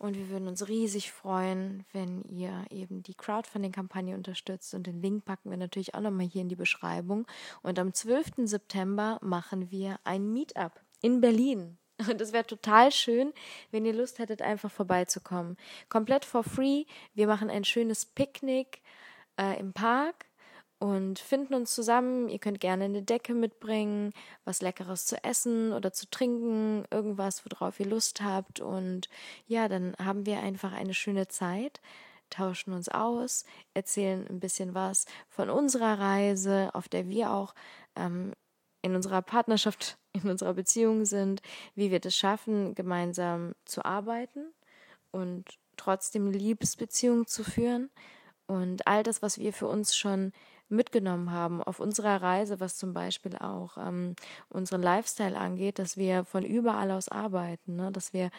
Und 0.00 0.16
wir 0.16 0.30
würden 0.30 0.48
uns 0.48 0.66
riesig 0.66 1.12
freuen, 1.12 1.84
wenn 1.92 2.22
ihr 2.22 2.64
eben 2.70 3.02
die 3.02 3.12
Crowdfunding-Kampagne 3.12 4.14
unterstützt. 4.14 4.72
Und 4.72 4.86
den 4.86 5.02
Link 5.02 5.26
packen 5.26 5.50
wir 5.50 5.58
natürlich 5.58 5.94
auch 5.94 6.00
nochmal 6.00 6.24
hier 6.24 6.40
in 6.40 6.48
die 6.48 6.56
Beschreibung. 6.56 7.26
Und 7.60 7.78
am 7.78 7.92
12. 7.92 8.32
September 8.44 9.18
machen 9.20 9.70
wir 9.70 10.00
ein 10.04 10.32
Meetup 10.32 10.72
in 11.02 11.20
Berlin. 11.20 11.76
Und 12.10 12.18
es 12.22 12.32
wäre 12.32 12.46
total 12.46 12.90
schön, 12.92 13.34
wenn 13.72 13.84
ihr 13.84 13.92
Lust 13.92 14.18
hättet, 14.18 14.40
einfach 14.40 14.70
vorbeizukommen. 14.70 15.58
Komplett 15.90 16.24
for 16.24 16.44
free. 16.44 16.86
Wir 17.12 17.26
machen 17.26 17.50
ein 17.50 17.64
schönes 17.64 18.06
Picknick 18.06 18.80
äh, 19.38 19.60
im 19.60 19.74
Park 19.74 20.29
und 20.80 21.18
finden 21.18 21.54
uns 21.54 21.74
zusammen. 21.74 22.28
Ihr 22.30 22.38
könnt 22.38 22.58
gerne 22.58 22.84
eine 22.84 23.02
Decke 23.02 23.34
mitbringen, 23.34 24.12
was 24.44 24.62
Leckeres 24.62 25.04
zu 25.04 25.22
essen 25.22 25.72
oder 25.74 25.92
zu 25.92 26.08
trinken, 26.10 26.84
irgendwas, 26.90 27.44
worauf 27.44 27.78
ihr 27.78 27.86
Lust 27.86 28.22
habt. 28.22 28.60
Und 28.60 29.08
ja, 29.46 29.68
dann 29.68 29.94
haben 30.02 30.24
wir 30.24 30.40
einfach 30.40 30.72
eine 30.72 30.94
schöne 30.94 31.28
Zeit, 31.28 31.82
tauschen 32.30 32.72
uns 32.72 32.88
aus, 32.88 33.44
erzählen 33.74 34.26
ein 34.28 34.40
bisschen 34.40 34.74
was 34.74 35.04
von 35.28 35.50
unserer 35.50 35.98
Reise, 35.98 36.70
auf 36.72 36.88
der 36.88 37.10
wir 37.10 37.30
auch 37.30 37.54
ähm, 37.94 38.32
in 38.80 38.94
unserer 38.96 39.20
Partnerschaft, 39.20 39.98
in 40.14 40.30
unserer 40.30 40.54
Beziehung 40.54 41.04
sind, 41.04 41.42
wie 41.74 41.90
wir 41.90 42.00
das 42.00 42.16
schaffen, 42.16 42.74
gemeinsam 42.74 43.52
zu 43.66 43.84
arbeiten 43.84 44.46
und 45.10 45.44
trotzdem 45.76 46.30
Liebesbeziehungen 46.30 47.26
zu 47.26 47.44
führen. 47.44 47.90
Und 48.46 48.86
all 48.86 49.02
das, 49.02 49.20
was 49.20 49.38
wir 49.38 49.52
für 49.52 49.68
uns 49.68 49.94
schon 49.94 50.32
mitgenommen 50.70 51.30
haben 51.32 51.62
auf 51.62 51.80
unserer 51.80 52.22
Reise, 52.22 52.60
was 52.60 52.76
zum 52.76 52.92
Beispiel 52.92 53.36
auch 53.36 53.76
ähm, 53.76 54.14
unseren 54.48 54.82
Lifestyle 54.82 55.36
angeht, 55.36 55.78
dass 55.78 55.96
wir 55.96 56.24
von 56.24 56.44
überall 56.44 56.90
aus 56.90 57.08
arbeiten, 57.08 57.76
ne? 57.76 57.92
dass 57.92 58.12
wir 58.12 58.30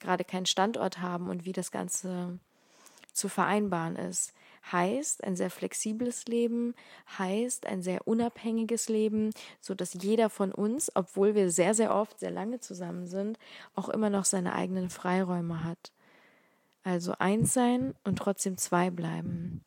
gerade 0.00 0.24
keinen 0.24 0.46
Standort 0.46 1.00
haben 1.00 1.28
und 1.28 1.44
wie 1.44 1.52
das 1.52 1.70
Ganze 1.70 2.38
zu 3.12 3.28
vereinbaren 3.28 3.96
ist. 3.96 4.32
Heißt 4.72 5.22
ein 5.24 5.36
sehr 5.36 5.50
flexibles 5.50 6.24
Leben, 6.26 6.74
heißt 7.18 7.66
ein 7.66 7.82
sehr 7.82 8.08
unabhängiges 8.08 8.88
Leben, 8.88 9.30
so 9.60 9.74
dass 9.74 9.92
jeder 9.92 10.30
von 10.30 10.52
uns, 10.52 10.90
obwohl 10.94 11.34
wir 11.34 11.50
sehr, 11.50 11.74
sehr 11.74 11.94
oft, 11.94 12.18
sehr 12.18 12.30
lange 12.30 12.60
zusammen 12.60 13.06
sind, 13.06 13.38
auch 13.74 13.90
immer 13.90 14.08
noch 14.08 14.24
seine 14.24 14.54
eigenen 14.54 14.88
Freiräume 14.88 15.64
hat. 15.64 15.92
Also 16.82 17.14
eins 17.18 17.52
sein 17.52 17.94
und 18.04 18.18
trotzdem 18.18 18.56
zwei 18.56 18.90
bleiben. 18.90 19.62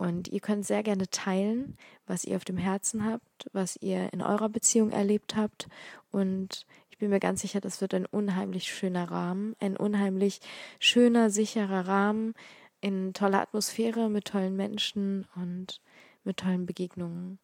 Und 0.00 0.28
ihr 0.28 0.40
könnt 0.40 0.64
sehr 0.64 0.82
gerne 0.82 1.10
teilen, 1.10 1.76
was 2.06 2.24
ihr 2.24 2.36
auf 2.36 2.44
dem 2.46 2.56
Herzen 2.56 3.04
habt, 3.04 3.50
was 3.52 3.76
ihr 3.82 4.10
in 4.14 4.22
eurer 4.22 4.48
Beziehung 4.48 4.92
erlebt 4.92 5.36
habt. 5.36 5.68
Und 6.10 6.64
ich 6.88 6.96
bin 6.96 7.10
mir 7.10 7.20
ganz 7.20 7.42
sicher, 7.42 7.60
das 7.60 7.82
wird 7.82 7.92
ein 7.92 8.06
unheimlich 8.06 8.72
schöner 8.72 9.10
Rahmen, 9.10 9.56
ein 9.60 9.76
unheimlich 9.76 10.40
schöner, 10.78 11.28
sicherer 11.28 11.86
Rahmen 11.86 12.32
in 12.80 13.12
toller 13.12 13.42
Atmosphäre 13.42 14.08
mit 14.08 14.24
tollen 14.24 14.56
Menschen 14.56 15.26
und 15.36 15.82
mit 16.24 16.38
tollen 16.38 16.64
Begegnungen. 16.64 17.38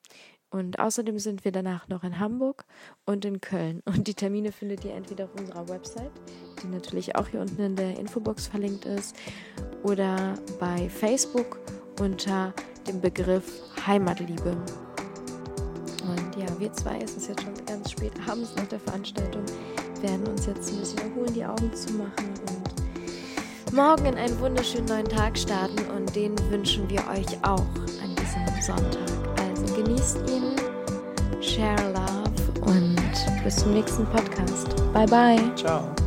Und 0.48 0.78
außerdem 0.78 1.18
sind 1.18 1.44
wir 1.44 1.52
danach 1.52 1.88
noch 1.88 2.04
in 2.04 2.18
Hamburg 2.18 2.64
und 3.04 3.26
in 3.26 3.42
Köln. 3.42 3.82
Und 3.84 4.06
die 4.08 4.14
Termine 4.14 4.50
findet 4.50 4.82
ihr 4.82 4.94
entweder 4.94 5.24
auf 5.24 5.34
unserer 5.38 5.68
Website, 5.68 6.12
die 6.62 6.68
natürlich 6.68 7.16
auch 7.16 7.28
hier 7.28 7.42
unten 7.42 7.60
in 7.60 7.76
der 7.76 7.98
Infobox 7.98 8.46
verlinkt 8.46 8.86
ist, 8.86 9.14
oder 9.82 10.38
bei 10.58 10.88
Facebook 10.88 11.58
unter 12.00 12.52
dem 12.86 13.00
Begriff 13.00 13.44
Heimatliebe. 13.86 14.56
Und 16.02 16.36
ja, 16.36 16.46
wir 16.58 16.72
zwei, 16.72 16.98
es 16.98 17.16
ist 17.16 17.28
jetzt 17.28 17.42
schon 17.42 17.54
ganz 17.66 17.90
spät 17.90 18.12
abends 18.28 18.54
nach 18.56 18.66
der 18.66 18.80
Veranstaltung, 18.80 19.42
werden 20.00 20.26
uns 20.28 20.46
jetzt 20.46 20.72
ein 20.72 20.78
bisschen 20.78 20.98
erholen, 20.98 21.34
die 21.34 21.44
Augen 21.44 21.74
zu 21.74 21.92
machen 21.94 22.34
und 22.48 23.72
morgen 23.72 24.06
in 24.06 24.14
einen 24.16 24.38
wunderschönen 24.40 24.86
neuen 24.86 25.08
Tag 25.08 25.36
starten 25.36 25.78
und 25.96 26.14
den 26.14 26.38
wünschen 26.50 26.88
wir 26.88 27.00
euch 27.08 27.36
auch 27.42 27.66
an 28.02 28.14
diesem 28.16 28.62
Sonntag 28.62 29.26
genießt 29.76 30.18
ihn, 30.28 30.56
share 31.40 31.92
love 31.92 32.60
und 32.62 32.96
bis 33.44 33.56
zum 33.56 33.74
nächsten 33.74 34.06
Podcast. 34.06 34.74
Bye 34.92 35.06
bye. 35.06 35.54
Ciao. 35.54 36.05